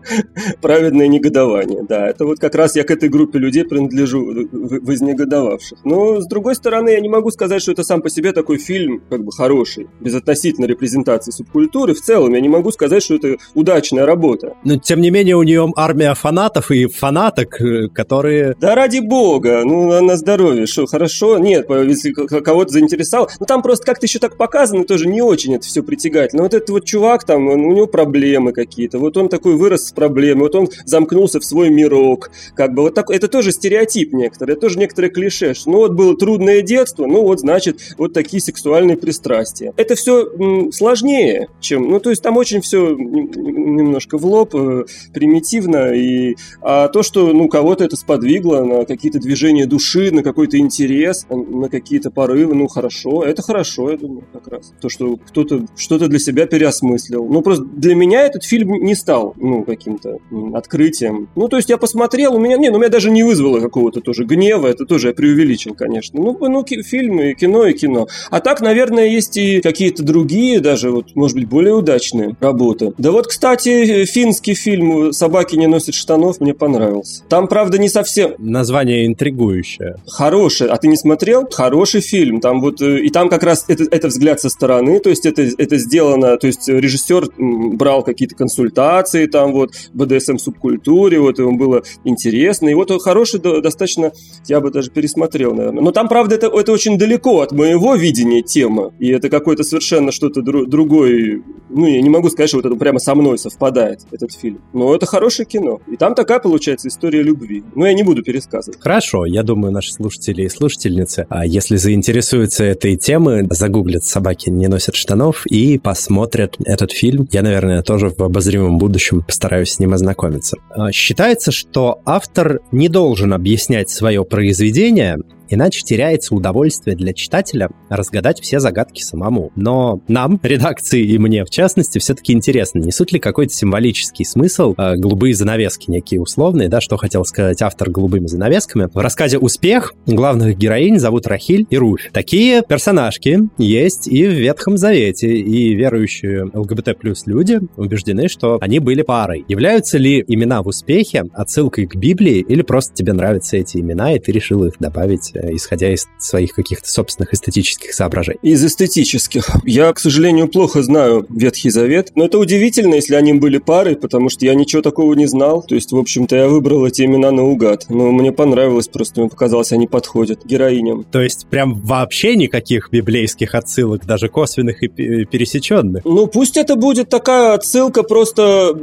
праведное 0.60 1.08
негодование. 1.08 1.84
Да, 1.88 2.08
это 2.08 2.24
вот 2.24 2.38
как 2.38 2.54
раз 2.54 2.76
я 2.76 2.84
к 2.84 2.90
этой 2.90 3.08
группе 3.08 3.38
людей 3.38 3.64
принадлежу, 3.64 4.48
вознегодовавших. 4.50 5.78
Но, 5.84 6.20
с 6.20 6.26
другой 6.26 6.54
стороны, 6.54 6.90
я 6.90 7.00
не 7.00 7.08
могу 7.08 7.30
сказать, 7.30 7.62
что 7.62 7.72
это 7.72 7.84
сам 7.84 8.02
по 8.02 8.10
себе 8.10 8.32
такой 8.32 8.58
фильм, 8.58 8.89
как 8.98 9.24
бы, 9.24 9.32
хороший, 9.32 9.88
безотносительно 10.00 10.66
репрезентации 10.66 11.30
субкультуры. 11.30 11.94
В 11.94 12.00
целом, 12.00 12.34
я 12.34 12.40
не 12.40 12.48
могу 12.48 12.70
сказать, 12.72 13.02
что 13.02 13.16
это 13.16 13.36
удачная 13.54 14.06
работа. 14.06 14.54
Но, 14.64 14.76
тем 14.76 15.00
не 15.00 15.10
менее, 15.10 15.36
у 15.36 15.42
нее 15.42 15.70
армия 15.76 16.14
фанатов 16.14 16.70
и 16.70 16.86
фанаток, 16.86 17.60
э, 17.60 17.88
которые... 17.88 18.56
Да 18.60 18.74
ради 18.74 19.00
бога, 19.00 19.62
ну, 19.64 20.00
на 20.00 20.16
здоровье, 20.16 20.66
что, 20.66 20.86
хорошо? 20.86 21.38
Нет, 21.38 21.68
если 21.68 22.12
кого-то 22.12 22.72
заинтересовал. 22.72 23.28
Ну, 23.38 23.46
там 23.46 23.62
просто 23.62 23.86
как-то 23.86 24.06
еще 24.06 24.18
так 24.18 24.36
показано, 24.36 24.84
тоже 24.84 25.06
не 25.06 25.22
очень 25.22 25.54
это 25.54 25.66
все 25.66 25.82
притягательно. 25.82 26.42
Вот 26.42 26.54
этот 26.54 26.70
вот 26.70 26.84
чувак, 26.84 27.24
там, 27.24 27.46
у 27.46 27.56
него 27.56 27.86
проблемы 27.86 28.52
какие-то, 28.52 28.98
вот 28.98 29.16
он 29.16 29.28
такой 29.28 29.54
вырос 29.56 29.88
с 29.88 29.92
проблемой, 29.92 30.42
вот 30.42 30.54
он 30.54 30.68
замкнулся 30.84 31.40
в 31.40 31.44
свой 31.44 31.70
мирок, 31.70 32.30
как 32.54 32.74
бы 32.74 32.82
вот 32.82 32.94
так, 32.94 33.10
это 33.10 33.28
тоже 33.28 33.52
стереотип 33.52 34.12
некоторые, 34.12 34.54
это 34.54 34.62
тоже 34.62 34.78
некоторые 34.78 35.10
клише, 35.10 35.54
что 35.54 35.70
ну 35.70 35.78
вот 35.78 35.92
было 35.92 36.16
трудное 36.16 36.62
детство, 36.62 37.06
ну 37.06 37.22
вот 37.22 37.40
значит 37.40 37.80
вот 37.98 38.12
такие 38.12 38.40
сексуальные 38.40 38.79
пристрастия. 38.96 39.72
Это 39.76 39.94
все 39.94 40.70
сложнее, 40.72 41.48
чем, 41.60 41.88
ну 41.88 42.00
то 42.00 42.10
есть 42.10 42.22
там 42.22 42.36
очень 42.36 42.60
все 42.60 42.94
немножко 42.96 44.18
в 44.18 44.26
лоб, 44.26 44.54
э, 44.54 44.84
примитивно, 45.12 45.92
и, 45.92 46.36
а 46.62 46.88
то, 46.88 47.02
что 47.02 47.32
ну 47.32 47.48
кого-то 47.48 47.84
это 47.84 47.96
сподвигло 47.96 48.64
на 48.64 48.84
какие-то 48.84 49.18
движения 49.18 49.66
души, 49.66 50.10
на 50.10 50.22
какой-то 50.22 50.58
интерес, 50.58 51.26
на 51.30 51.68
какие-то 51.68 52.10
порывы, 52.10 52.54
ну 52.54 52.68
хорошо, 52.68 53.22
это 53.22 53.42
хорошо, 53.42 53.90
я 53.90 53.96
думаю, 53.96 54.24
как 54.32 54.48
раз. 54.48 54.72
То, 54.80 54.88
что 54.88 55.16
кто-то 55.16 55.66
что-то 55.76 56.08
для 56.08 56.18
себя 56.18 56.46
переосмыслил. 56.46 57.26
Ну 57.26 57.42
просто 57.42 57.64
для 57.64 57.94
меня 57.94 58.22
этот 58.22 58.44
фильм 58.44 58.72
не 58.72 58.94
стал, 58.94 59.34
ну, 59.36 59.64
каким-то 59.64 60.18
открытием. 60.54 61.28
Ну, 61.36 61.48
то 61.48 61.56
есть 61.56 61.68
я 61.68 61.78
посмотрел, 61.78 62.34
у 62.34 62.38
меня, 62.38 62.56
не, 62.56 62.70
ну, 62.70 62.78
меня 62.78 62.88
даже 62.88 63.10
не 63.10 63.22
вызвало 63.22 63.60
какого-то 63.60 64.00
тоже 64.00 64.24
гнева, 64.24 64.66
это 64.66 64.84
тоже 64.84 65.08
я 65.08 65.14
преувеличил, 65.14 65.74
конечно. 65.74 66.20
Ну, 66.20 66.36
ну 66.40 66.64
фильм 66.64 67.20
и 67.20 67.34
кино, 67.34 67.66
и 67.66 67.72
кино. 67.72 68.08
А 68.30 68.40
так, 68.40 68.60
наверное, 68.70 69.08
есть 69.08 69.36
и 69.36 69.60
какие-то 69.60 70.02
другие, 70.04 70.60
даже 70.60 70.90
вот, 70.90 71.16
может 71.16 71.36
быть, 71.36 71.48
более 71.48 71.74
удачные 71.74 72.36
работы. 72.40 72.92
Да 72.98 73.10
вот, 73.10 73.26
кстати, 73.26 74.04
финский 74.04 74.54
фильм 74.54 75.12
«Собаки 75.12 75.56
не 75.56 75.66
носят 75.66 75.94
штанов» 75.94 76.40
мне 76.40 76.54
понравился. 76.54 77.24
Там, 77.28 77.48
правда, 77.48 77.78
не 77.78 77.88
совсем... 77.88 78.34
Название 78.38 79.06
интригующее. 79.06 79.96
Хороший. 80.06 80.68
А 80.68 80.76
ты 80.76 80.86
не 80.86 80.96
смотрел? 80.96 81.48
Хороший 81.50 82.00
фильм. 82.00 82.40
Там 82.40 82.60
вот... 82.60 82.80
Э, 82.80 83.00
и 83.00 83.10
там 83.10 83.28
как 83.28 83.42
раз 83.42 83.64
это, 83.66 83.84
это 83.90 84.08
взгляд 84.08 84.40
со 84.40 84.48
стороны, 84.48 85.00
то 85.00 85.10
есть 85.10 85.26
это, 85.26 85.42
это 85.42 85.76
сделано... 85.78 86.36
То 86.36 86.46
есть 86.46 86.68
режиссер 86.68 87.30
брал 87.76 88.04
какие-то 88.04 88.36
консультации 88.36 89.26
там 89.26 89.52
вот, 89.52 89.72
БДСМ-субкультуре, 89.92 91.18
вот, 91.18 91.38
ему 91.38 91.56
было 91.56 91.82
интересно. 92.04 92.68
И 92.68 92.74
вот 92.74 92.90
хороший 93.02 93.40
достаточно... 93.40 94.12
Я 94.46 94.60
бы 94.60 94.70
даже 94.70 94.90
пересмотрел, 94.90 95.54
наверное. 95.54 95.82
Но 95.82 95.90
там, 95.90 96.08
правда, 96.08 96.36
это, 96.36 96.46
это 96.46 96.72
очень 96.72 96.98
далеко 96.98 97.40
от 97.40 97.52
моего 97.52 97.96
видения 97.96 98.42
темы. 98.42 98.59
И 98.98 99.08
это 99.08 99.28
какой-то 99.28 99.62
совершенно 99.62 100.12
что-то 100.12 100.40
дру- 100.40 100.66
другой... 100.66 101.42
Ну, 101.68 101.86
я 101.86 102.02
не 102.02 102.10
могу 102.10 102.28
сказать, 102.30 102.48
что 102.48 102.58
вот 102.58 102.66
это 102.66 102.74
прямо 102.76 102.98
со 102.98 103.14
мной 103.14 103.38
совпадает, 103.38 104.00
этот 104.10 104.32
фильм. 104.32 104.60
Но 104.72 104.94
это 104.94 105.06
хорошее 105.06 105.46
кино. 105.46 105.80
И 105.90 105.96
там 105.96 106.14
такая, 106.14 106.40
получается, 106.40 106.88
история 106.88 107.22
любви. 107.22 107.62
Но 107.74 107.86
я 107.86 107.94
не 107.94 108.02
буду 108.02 108.22
пересказывать. 108.22 108.80
Хорошо, 108.80 109.24
я 109.24 109.42
думаю, 109.42 109.72
наши 109.72 109.92
слушатели 109.92 110.42
и 110.42 110.48
слушательницы, 110.48 111.26
а 111.28 111.46
если 111.46 111.76
заинтересуются 111.76 112.64
этой 112.64 112.96
темой, 112.96 113.46
загуглят 113.50 114.04
«Собаки 114.04 114.50
не 114.50 114.68
носят 114.68 114.94
штанов» 114.94 115.46
и 115.46 115.78
посмотрят 115.78 116.56
этот 116.64 116.92
фильм. 116.92 117.28
Я, 117.30 117.42
наверное, 117.42 117.82
тоже 117.82 118.10
в 118.10 118.20
обозримом 118.20 118.78
будущем 118.78 119.22
постараюсь 119.22 119.72
с 119.72 119.78
ним 119.78 119.94
ознакомиться. 119.94 120.56
А, 120.70 120.90
считается, 120.92 121.52
что 121.52 122.00
автор 122.04 122.60
не 122.72 122.88
должен 122.88 123.32
объяснять 123.32 123.90
свое 123.90 124.24
произведение, 124.24 125.18
Иначе 125.50 125.82
теряется 125.82 126.34
удовольствие 126.34 126.96
для 126.96 127.12
читателя 127.12 127.70
разгадать 127.88 128.40
все 128.40 128.60
загадки 128.60 129.02
самому. 129.02 129.50
Но 129.56 130.00
нам, 130.06 130.38
редакции 130.42 131.02
и 131.02 131.18
мне 131.18 131.44
в 131.44 131.50
частности, 131.50 131.98
все-таки 131.98 132.32
интересно, 132.32 132.78
несут 132.78 133.12
ли 133.12 133.18
какой-то 133.18 133.52
символический 133.52 134.24
смысл 134.24 134.74
э, 134.78 134.94
голубые 134.96 135.34
занавески, 135.34 135.90
некие 135.90 136.20
условные, 136.20 136.68
да, 136.68 136.80
что 136.80 136.96
хотел 136.96 137.24
сказать 137.24 137.60
автор 137.62 137.90
голубыми 137.90 138.28
занавесками. 138.28 138.88
В 138.92 138.98
рассказе 138.98 139.38
«Успех» 139.38 139.94
главных 140.06 140.56
героинь 140.56 141.00
зовут 141.00 141.26
Рахиль 141.26 141.66
и 141.68 141.76
Руфь. 141.76 142.10
Такие 142.12 142.62
персонажки 142.62 143.40
есть 143.58 144.06
и 144.06 144.26
в 144.26 144.32
Ветхом 144.32 144.76
Завете, 144.76 145.34
и 145.34 145.74
верующие 145.74 146.44
ЛГБТ 146.54 146.96
плюс 146.98 147.26
люди 147.26 147.60
убеждены, 147.76 148.28
что 148.28 148.58
они 148.60 148.78
были 148.78 149.02
парой. 149.02 149.44
Являются 149.48 149.98
ли 149.98 150.24
имена 150.28 150.62
в 150.62 150.68
«Успехе» 150.68 151.24
отсылкой 151.34 151.86
к 151.86 151.96
Библии 151.96 152.38
или 152.38 152.62
просто 152.62 152.94
тебе 152.94 153.12
нравятся 153.12 153.56
эти 153.56 153.78
имена, 153.78 154.14
и 154.14 154.20
ты 154.20 154.30
решил 154.30 154.64
их 154.64 154.74
добавить 154.78 155.32
Э, 155.39 155.39
исходя 155.52 155.92
из 155.92 156.06
своих 156.18 156.52
каких-то 156.52 156.88
собственных 156.88 157.34
эстетических 157.34 157.92
соображений? 157.94 158.38
Из 158.42 158.64
эстетических. 158.64 159.50
Я, 159.64 159.92
к 159.92 159.98
сожалению, 159.98 160.48
плохо 160.48 160.82
знаю 160.82 161.26
Ветхий 161.28 161.70
Завет, 161.70 162.12
но 162.14 162.24
это 162.24 162.38
удивительно, 162.38 162.94
если 162.94 163.14
они 163.14 163.32
были 163.34 163.58
парой, 163.58 163.96
потому 163.96 164.28
что 164.28 164.44
я 164.44 164.54
ничего 164.54 164.82
такого 164.82 165.14
не 165.14 165.26
знал. 165.26 165.62
То 165.62 165.74
есть, 165.74 165.92
в 165.92 165.98
общем-то, 165.98 166.36
я 166.36 166.48
выбрал 166.48 166.86
эти 166.86 167.02
имена 167.02 167.30
наугад. 167.30 167.86
Но 167.88 168.10
мне 168.10 168.32
понравилось, 168.32 168.88
просто 168.88 169.20
мне 169.20 169.30
показалось, 169.30 169.72
они 169.72 169.86
подходят 169.86 170.44
героиням. 170.44 171.04
То 171.04 171.20
есть, 171.20 171.46
прям 171.48 171.74
вообще 171.80 172.36
никаких 172.36 172.90
библейских 172.90 173.54
отсылок, 173.54 174.06
даже 174.06 174.28
косвенных 174.28 174.82
и 174.82 174.88
пересеченных? 174.88 176.04
Ну, 176.04 176.26
пусть 176.26 176.56
это 176.56 176.76
будет 176.76 177.08
такая 177.08 177.54
отсылка 177.54 178.02
просто 178.02 178.74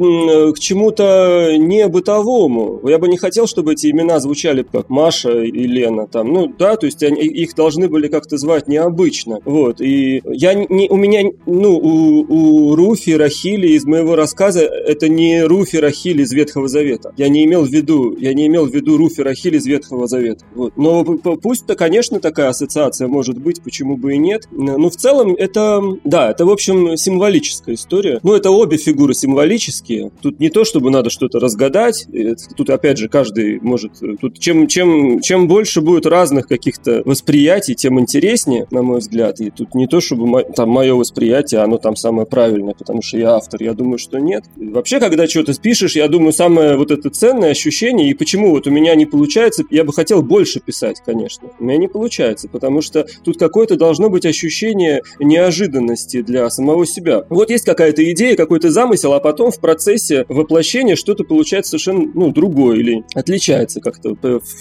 к 0.56 0.60
чему-то 0.60 1.56
не 1.58 1.88
бытовому. 1.88 2.82
Я 2.88 2.98
бы 2.98 3.08
не 3.08 3.17
хотел, 3.17 3.48
чтобы 3.48 3.74
эти 3.74 3.89
имена 3.89 4.20
звучали 4.20 4.63
как 4.63 4.89
Маша 4.89 5.41
и 5.41 5.67
Лена. 5.67 6.08
Там, 6.08 6.34
ну, 6.34 6.47
да, 6.58 6.76
то 6.76 6.86
есть 6.86 7.04
они, 7.04 7.22
их 7.22 7.56
должны 7.56 7.88
были 7.88 8.08
как-то 8.08 8.38
звать 8.38 8.68
необычно. 8.68 9.40
Вот, 9.46 9.82
и 9.82 10.22
я 10.26 10.54
не, 10.54 10.90
у 10.90 10.96
меня, 10.96 11.24
ну, 11.46 11.78
у, 11.78 12.72
у 12.72 12.76
Руфи, 12.76 13.12
Рахили 13.12 13.70
из 13.70 13.86
моего 13.86 14.16
рассказа 14.16 14.62
это 14.62 15.10
не 15.10 15.44
Руфи, 15.44 15.78
Рахили 15.78 16.24
из 16.24 16.32
Ветхого 16.32 16.68
Завета. 16.68 17.14
Я 17.18 17.30
не 17.30 17.46
имел 17.46 17.64
в 17.64 17.70
виду, 17.70 18.16
я 18.18 18.34
не 18.34 18.48
имел 18.48 18.68
в 18.68 18.74
виду 18.74 18.98
Руфи, 18.98 19.22
Рахили 19.22 19.58
из 19.58 19.66
Ветхого 19.66 20.08
Завета. 20.08 20.46
Вот. 20.54 20.78
Но 20.78 21.04
пусть-то, 21.04 21.76
конечно, 21.76 22.20
такая 22.20 22.50
ассоциация 22.50 23.08
может 23.08 23.38
быть, 23.40 23.62
почему 23.62 23.98
бы 23.98 24.14
и 24.14 24.18
нет. 24.18 24.48
Но 24.52 24.90
в 24.90 24.96
целом 24.96 25.34
это, 25.34 25.82
да, 26.04 26.32
это, 26.32 26.46
в 26.46 26.50
общем, 26.50 26.96
символическая 26.98 27.76
история. 27.76 28.20
Ну, 28.24 28.34
это 28.34 28.52
обе 28.52 28.78
фигуры 28.78 29.14
символические. 29.14 30.12
Тут 30.22 30.40
не 30.40 30.50
то, 30.50 30.64
чтобы 30.64 30.92
надо 30.92 31.10
что-то 31.10 31.40
разгадать. 31.40 32.08
Тут, 32.56 32.70
опять 32.70 32.98
же, 32.98 33.10
каждый 33.10 33.60
может... 33.60 33.94
Тут 34.22 34.38
чем, 34.40 34.68
чем, 34.68 35.20
чем 35.22 35.48
больше 35.48 35.82
будет 35.82 36.06
разных 36.06 36.37
разных 36.38 36.47
каких-то 36.47 37.02
восприятий, 37.06 37.76
тем 37.76 38.00
интереснее, 38.00 38.67
на 38.71 38.82
мой 38.82 39.00
взгляд. 39.00 39.39
И 39.39 39.50
тут 39.50 39.76
не 39.76 39.88
то, 39.88 40.00
чтобы 40.00 40.43
там 40.56 40.69
мое 40.69 40.93
восприятие, 40.93 41.62
оно 41.62 41.78
там 41.78 41.95
самое 41.95 42.28
правильное, 42.28 42.73
потому 42.73 43.02
что 43.02 43.17
я 43.17 43.36
автор. 43.36 43.62
Я 43.62 43.73
думаю, 43.73 43.97
что 43.97 44.19
нет. 44.19 44.43
И 44.58 44.67
вообще, 44.67 45.00
когда 45.00 45.28
что-то 45.28 45.54
пишешь, 45.60 45.95
я 45.95 46.08
думаю, 46.08 46.34
самое 46.34 46.78
вот 46.78 46.91
это 46.91 47.10
ценное 47.10 47.52
ощущение, 47.52 48.10
и 48.10 48.13
почему 48.13 48.52
вот 48.52 48.67
у 48.67 48.71
меня 48.71 48.95
не 48.95 49.06
получается, 49.06 49.63
я 49.71 49.84
бы 49.84 49.93
хотел 49.93 50.21
больше 50.21 50.60
писать, 50.60 51.02
конечно. 51.06 51.50
У 51.60 51.63
меня 51.63 51.78
не 51.78 51.88
получается, 51.88 52.47
потому 52.47 52.82
что 52.82 53.06
тут 53.23 53.39
какое-то 53.39 53.76
должно 53.76 54.10
быть 54.10 54.26
ощущение 54.26 55.02
неожиданности 55.19 56.21
для 56.21 56.50
самого 56.50 56.86
себя. 56.86 57.26
Вот 57.30 57.50
есть 57.50 57.65
какая-то 57.65 58.04
идея, 58.12 58.36
какой-то 58.36 58.69
замысел, 58.69 59.13
а 59.13 59.19
потом 59.19 59.52
в 59.52 59.60
процессе 59.60 60.26
воплощения 60.30 60.95
что-то 60.95 61.23
получается 61.23 61.71
совершенно 61.71 62.12
ну, 62.13 62.32
другое 62.32 62.78
или 62.78 63.04
отличается 63.15 63.82
как-то, 63.82 64.15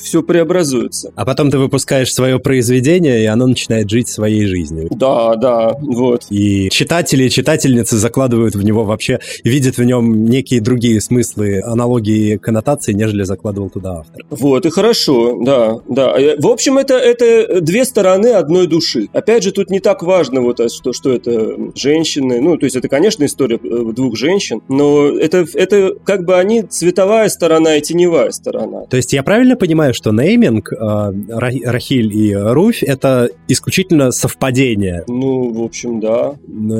все 0.04 0.22
преобразуется. 0.22 1.12
А 1.16 1.24
потом 1.24 1.50
ты 1.50 1.55
выпускаешь 1.58 2.12
свое 2.12 2.38
произведение, 2.38 3.22
и 3.22 3.26
оно 3.26 3.46
начинает 3.46 3.90
жить 3.90 4.08
своей 4.08 4.46
жизнью. 4.46 4.88
Да, 4.90 5.34
да, 5.36 5.74
вот. 5.80 6.26
И 6.30 6.68
читатели 6.70 7.24
и 7.24 7.30
читательницы 7.30 7.96
закладывают 7.96 8.54
в 8.54 8.62
него 8.62 8.84
вообще, 8.84 9.20
видят 9.44 9.78
в 9.78 9.84
нем 9.84 10.24
некие 10.26 10.60
другие 10.60 11.00
смыслы, 11.00 11.60
аналогии, 11.60 12.36
коннотации, 12.36 12.92
нежели 12.92 13.24
закладывал 13.24 13.70
туда 13.70 14.00
автор. 14.00 14.22
Вот, 14.30 14.66
и 14.66 14.70
хорошо, 14.70 15.38
да, 15.42 15.78
да. 15.88 16.14
В 16.38 16.46
общем, 16.46 16.78
это, 16.78 16.94
это 16.94 17.60
две 17.60 17.84
стороны 17.84 18.28
одной 18.28 18.66
души. 18.66 19.08
Опять 19.12 19.42
же, 19.42 19.52
тут 19.52 19.70
не 19.70 19.80
так 19.80 20.02
важно, 20.02 20.40
вот, 20.40 20.60
а 20.60 20.68
что, 20.68 20.92
что 20.92 21.12
это 21.12 21.56
женщины, 21.74 22.40
ну, 22.40 22.56
то 22.56 22.64
есть 22.64 22.76
это, 22.76 22.88
конечно, 22.88 23.24
история 23.24 23.58
э, 23.62 23.92
двух 23.92 24.16
женщин, 24.16 24.60
но 24.68 25.08
это, 25.08 25.46
это 25.54 25.94
как 26.04 26.24
бы 26.24 26.36
они 26.36 26.62
цветовая 26.62 27.28
сторона 27.28 27.76
и 27.76 27.80
теневая 27.80 28.30
сторона. 28.30 28.82
То 28.86 28.96
есть 28.96 29.12
я 29.12 29.22
правильно 29.22 29.56
понимаю, 29.56 29.94
что 29.94 30.12
нейминг 30.12 30.72
э, 30.72 31.12
Рахиль 31.64 32.14
и 32.14 32.34
Руфь, 32.34 32.82
это 32.82 33.30
исключительно 33.48 34.10
совпадение. 34.10 35.04
Ну, 35.08 35.52
в 35.52 35.62
общем, 35.62 36.00
да. 36.00 36.36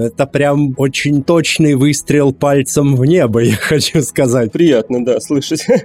Это 0.07 0.27
прям 0.27 0.75
очень 0.77 1.23
точный 1.23 1.75
выстрел 1.75 2.33
пальцем 2.33 2.97
в 2.97 3.05
небо, 3.05 3.41
я 3.45 3.57
хочу 3.57 4.03
сказать. 4.03 4.53
Приятно, 4.53 5.05
да, 5.05 5.21
слышать. 5.21 5.67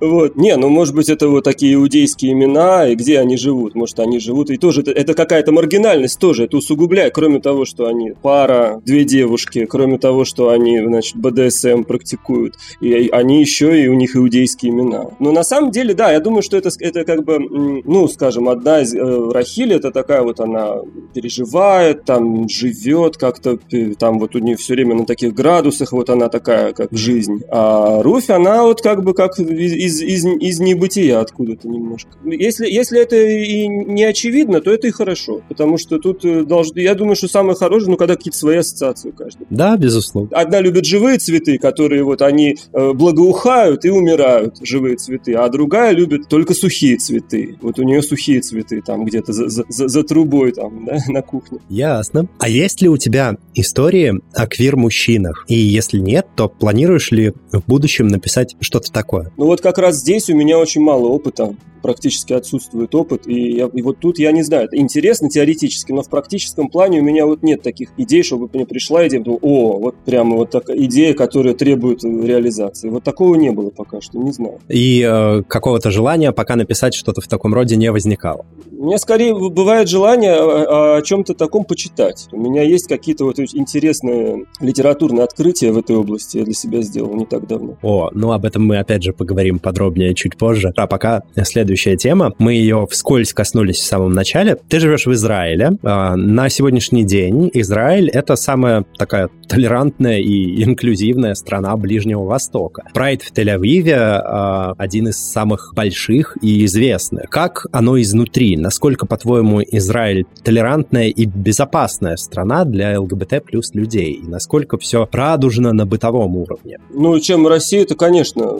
Вот. 0.00 0.36
Не, 0.36 0.56
ну, 0.56 0.68
может 0.68 0.94
быть, 0.94 1.08
это 1.08 1.28
вот 1.28 1.44
такие 1.44 1.74
иудейские 1.74 2.32
имена, 2.32 2.88
и 2.88 2.94
где 2.94 3.18
они 3.18 3.36
живут. 3.36 3.74
Может, 3.74 4.00
они 4.00 4.18
живут, 4.18 4.50
и 4.50 4.56
тоже 4.56 4.82
это 4.82 5.14
какая-то 5.14 5.52
маргинальность 5.52 6.18
тоже, 6.18 6.44
это 6.44 6.56
усугубляет, 6.56 7.14
кроме 7.14 7.40
того, 7.40 7.64
что 7.64 7.86
они 7.86 8.12
пара, 8.22 8.80
две 8.84 9.04
девушки, 9.04 9.66
кроме 9.66 9.98
того, 9.98 10.24
что 10.24 10.50
они, 10.50 10.80
значит, 10.80 11.16
БДСМ 11.16 11.84
практикуют, 11.84 12.56
и 12.80 13.08
они 13.12 13.40
еще 13.40 13.80
и 13.80 13.88
у 13.88 13.94
них 13.94 14.16
иудейские 14.16 14.72
имена. 14.72 15.06
Но 15.18 15.32
на 15.32 15.44
самом 15.44 15.70
деле, 15.70 15.94
да, 15.94 16.12
я 16.12 16.20
думаю, 16.20 16.42
что 16.42 16.56
это, 16.56 16.70
это 16.80 17.04
как 17.04 17.24
бы 17.24 17.71
ну, 17.84 18.08
скажем, 18.08 18.48
одна 18.48 18.80
из 18.80 18.94
э, 18.94 19.30
Рахиль, 19.32 19.72
это 19.72 19.90
такая 19.90 20.22
вот 20.22 20.40
она 20.40 20.76
переживает, 21.14 22.04
там 22.04 22.48
живет 22.48 23.16
как-то, 23.16 23.58
там 23.98 24.18
вот 24.18 24.34
у 24.36 24.38
нее 24.38 24.56
все 24.56 24.74
время 24.74 24.94
на 24.94 25.06
таких 25.06 25.34
градусах, 25.34 25.92
вот 25.92 26.10
она 26.10 26.28
такая, 26.28 26.72
как 26.72 26.92
жизнь. 26.92 27.42
А 27.50 28.02
Руфь, 28.02 28.30
она 28.30 28.64
вот 28.64 28.82
как 28.82 29.02
бы 29.04 29.14
как 29.14 29.38
из, 29.38 30.00
из, 30.00 30.24
из 30.24 30.60
небытия 30.60 31.20
откуда-то 31.20 31.68
немножко. 31.68 32.10
Если, 32.24 32.68
если 32.68 33.00
это 33.00 33.16
и 33.16 33.66
не 33.66 34.04
очевидно, 34.04 34.60
то 34.60 34.70
это 34.70 34.88
и 34.88 34.90
хорошо, 34.90 35.42
потому 35.48 35.78
что 35.78 35.98
тут 35.98 36.24
э, 36.24 36.44
должны, 36.44 36.80
я 36.80 36.94
думаю, 36.94 37.16
что 37.16 37.28
самое 37.28 37.56
хорошее, 37.56 37.90
ну, 37.90 37.96
когда 37.96 38.16
какие-то 38.16 38.38
свои 38.38 38.58
ассоциации 38.58 39.10
у 39.10 39.12
каждого. 39.12 39.46
Да, 39.50 39.76
безусловно. 39.76 40.30
Одна 40.36 40.60
любит 40.60 40.84
живые 40.84 41.18
цветы, 41.18 41.58
которые 41.58 42.04
вот 42.04 42.22
они 42.22 42.56
э, 42.72 42.92
благоухают 42.92 43.84
и 43.84 43.90
умирают, 43.90 44.56
живые 44.62 44.96
цветы, 44.96 45.34
а 45.34 45.48
другая 45.48 45.92
любит 45.92 46.28
только 46.28 46.54
сухие 46.54 46.96
цветы. 46.96 47.56
Вот 47.62 47.78
у 47.78 47.82
нее 47.82 48.02
сухие 48.02 48.40
цветы 48.40 48.82
там 48.82 49.04
где-то 49.04 49.32
за, 49.32 49.48
за, 49.48 49.64
за 49.68 50.02
трубой 50.02 50.52
там, 50.52 50.84
да, 50.84 50.98
на 51.08 51.22
кухне. 51.22 51.58
Ясно. 51.68 52.28
А 52.38 52.48
есть 52.48 52.82
ли 52.82 52.88
у 52.88 52.96
тебя 52.96 53.36
истории 53.54 54.20
о 54.34 54.46
квир-мужчинах? 54.46 55.44
И 55.48 55.54
если 55.54 55.98
нет, 55.98 56.26
то 56.34 56.48
планируешь 56.48 57.10
ли 57.10 57.32
в 57.52 57.62
будущем 57.66 58.08
написать 58.08 58.56
что-то 58.60 58.92
такое? 58.92 59.32
Ну 59.36 59.46
вот 59.46 59.60
как 59.60 59.78
раз 59.78 59.96
здесь 59.96 60.28
у 60.30 60.34
меня 60.34 60.58
очень 60.58 60.82
мало 60.82 61.06
опыта 61.06 61.54
практически 61.82 62.32
отсутствует 62.32 62.94
опыт. 62.94 63.26
И, 63.26 63.56
я, 63.56 63.66
и 63.72 63.82
вот 63.82 63.98
тут 63.98 64.18
я 64.18 64.32
не 64.32 64.42
знаю, 64.42 64.64
это 64.64 64.76
интересно 64.76 65.28
теоретически, 65.28 65.92
но 65.92 66.02
в 66.02 66.08
практическом 66.08 66.68
плане 66.68 67.00
у 67.00 67.02
меня 67.02 67.26
вот 67.26 67.42
нет 67.42 67.62
таких 67.62 67.90
идей, 67.96 68.22
чтобы 68.22 68.48
мне 68.52 68.66
пришла 68.66 69.06
идея, 69.08 69.20
думаю, 69.20 69.40
о, 69.42 69.78
вот 69.78 69.96
прямо 70.04 70.36
вот 70.36 70.50
такая 70.50 70.76
идея, 70.78 71.14
которая 71.14 71.54
требует 71.54 72.04
реализации. 72.04 72.88
Вот 72.88 73.04
такого 73.04 73.34
не 73.34 73.50
было 73.50 73.70
пока 73.70 74.00
что, 74.00 74.18
не 74.18 74.32
знаю. 74.32 74.60
И 74.68 75.02
э, 75.06 75.42
какого-то 75.42 75.90
желания 75.90 76.32
пока 76.32 76.56
написать 76.56 76.94
что-то 76.94 77.20
в 77.20 77.28
таком 77.28 77.54
роде 77.54 77.76
не 77.76 77.90
возникало? 77.90 78.46
У 78.82 78.86
меня 78.86 78.98
скорее 78.98 79.32
бывает 79.32 79.88
желание 79.88 80.34
о, 80.34 80.96
о 80.96 81.02
чем-то 81.02 81.34
таком 81.34 81.62
почитать. 81.62 82.26
У 82.32 82.36
меня 82.36 82.64
есть 82.64 82.88
какие-то 82.88 83.24
вот 83.24 83.38
интересные 83.38 84.46
литературные 84.60 85.22
открытия 85.22 85.70
в 85.70 85.78
этой 85.78 85.94
области, 85.94 86.38
я 86.38 86.44
для 86.44 86.52
себя 86.52 86.82
сделал 86.82 87.14
не 87.14 87.24
так 87.24 87.46
давно. 87.46 87.76
О, 87.80 88.10
ну 88.12 88.32
об 88.32 88.44
этом 88.44 88.66
мы 88.66 88.78
опять 88.78 89.04
же 89.04 89.12
поговорим 89.12 89.60
подробнее 89.60 90.16
чуть 90.16 90.36
позже. 90.36 90.72
А 90.76 90.88
пока 90.88 91.22
следующая 91.44 91.96
тема. 91.96 92.34
Мы 92.40 92.54
ее 92.54 92.88
вскользь 92.90 93.32
коснулись 93.32 93.76
в 93.76 93.84
самом 93.84 94.10
начале. 94.14 94.56
Ты 94.68 94.80
живешь 94.80 95.06
в 95.06 95.12
Израиле. 95.12 95.78
А, 95.84 96.16
на 96.16 96.48
сегодняшний 96.48 97.04
день 97.04 97.52
Израиль— 97.54 98.10
это 98.12 98.34
самая 98.34 98.84
такая 98.98 99.30
толерантная 99.46 100.18
и 100.18 100.64
инклюзивная 100.64 101.34
страна 101.34 101.76
Ближнего 101.76 102.24
Востока. 102.24 102.82
Прайд 102.94 103.22
в 103.22 103.32
Тель-Авиве 103.32 103.94
а, 103.94 104.74
один 104.76 105.06
из 105.06 105.18
самых 105.18 105.72
больших 105.76 106.36
и 106.42 106.64
известных. 106.64 107.30
Как 107.30 107.66
оно 107.70 108.00
изнутри? 108.00 108.56
Насколько, 108.72 109.04
по-твоему, 109.04 109.60
Израиль 109.60 110.24
толерантная 110.42 111.08
и 111.08 111.26
безопасная 111.26 112.16
страна 112.16 112.64
для 112.64 112.98
ЛГБТ 112.98 113.44
плюс 113.44 113.74
людей? 113.74 114.12
И 114.12 114.26
насколько 114.26 114.78
все 114.78 115.06
радужно 115.12 115.74
на 115.74 115.84
бытовом 115.84 116.38
уровне? 116.38 116.78
Ну, 116.90 117.20
чем 117.20 117.46
Россия, 117.46 117.82
это, 117.82 117.96
конечно, 117.96 118.56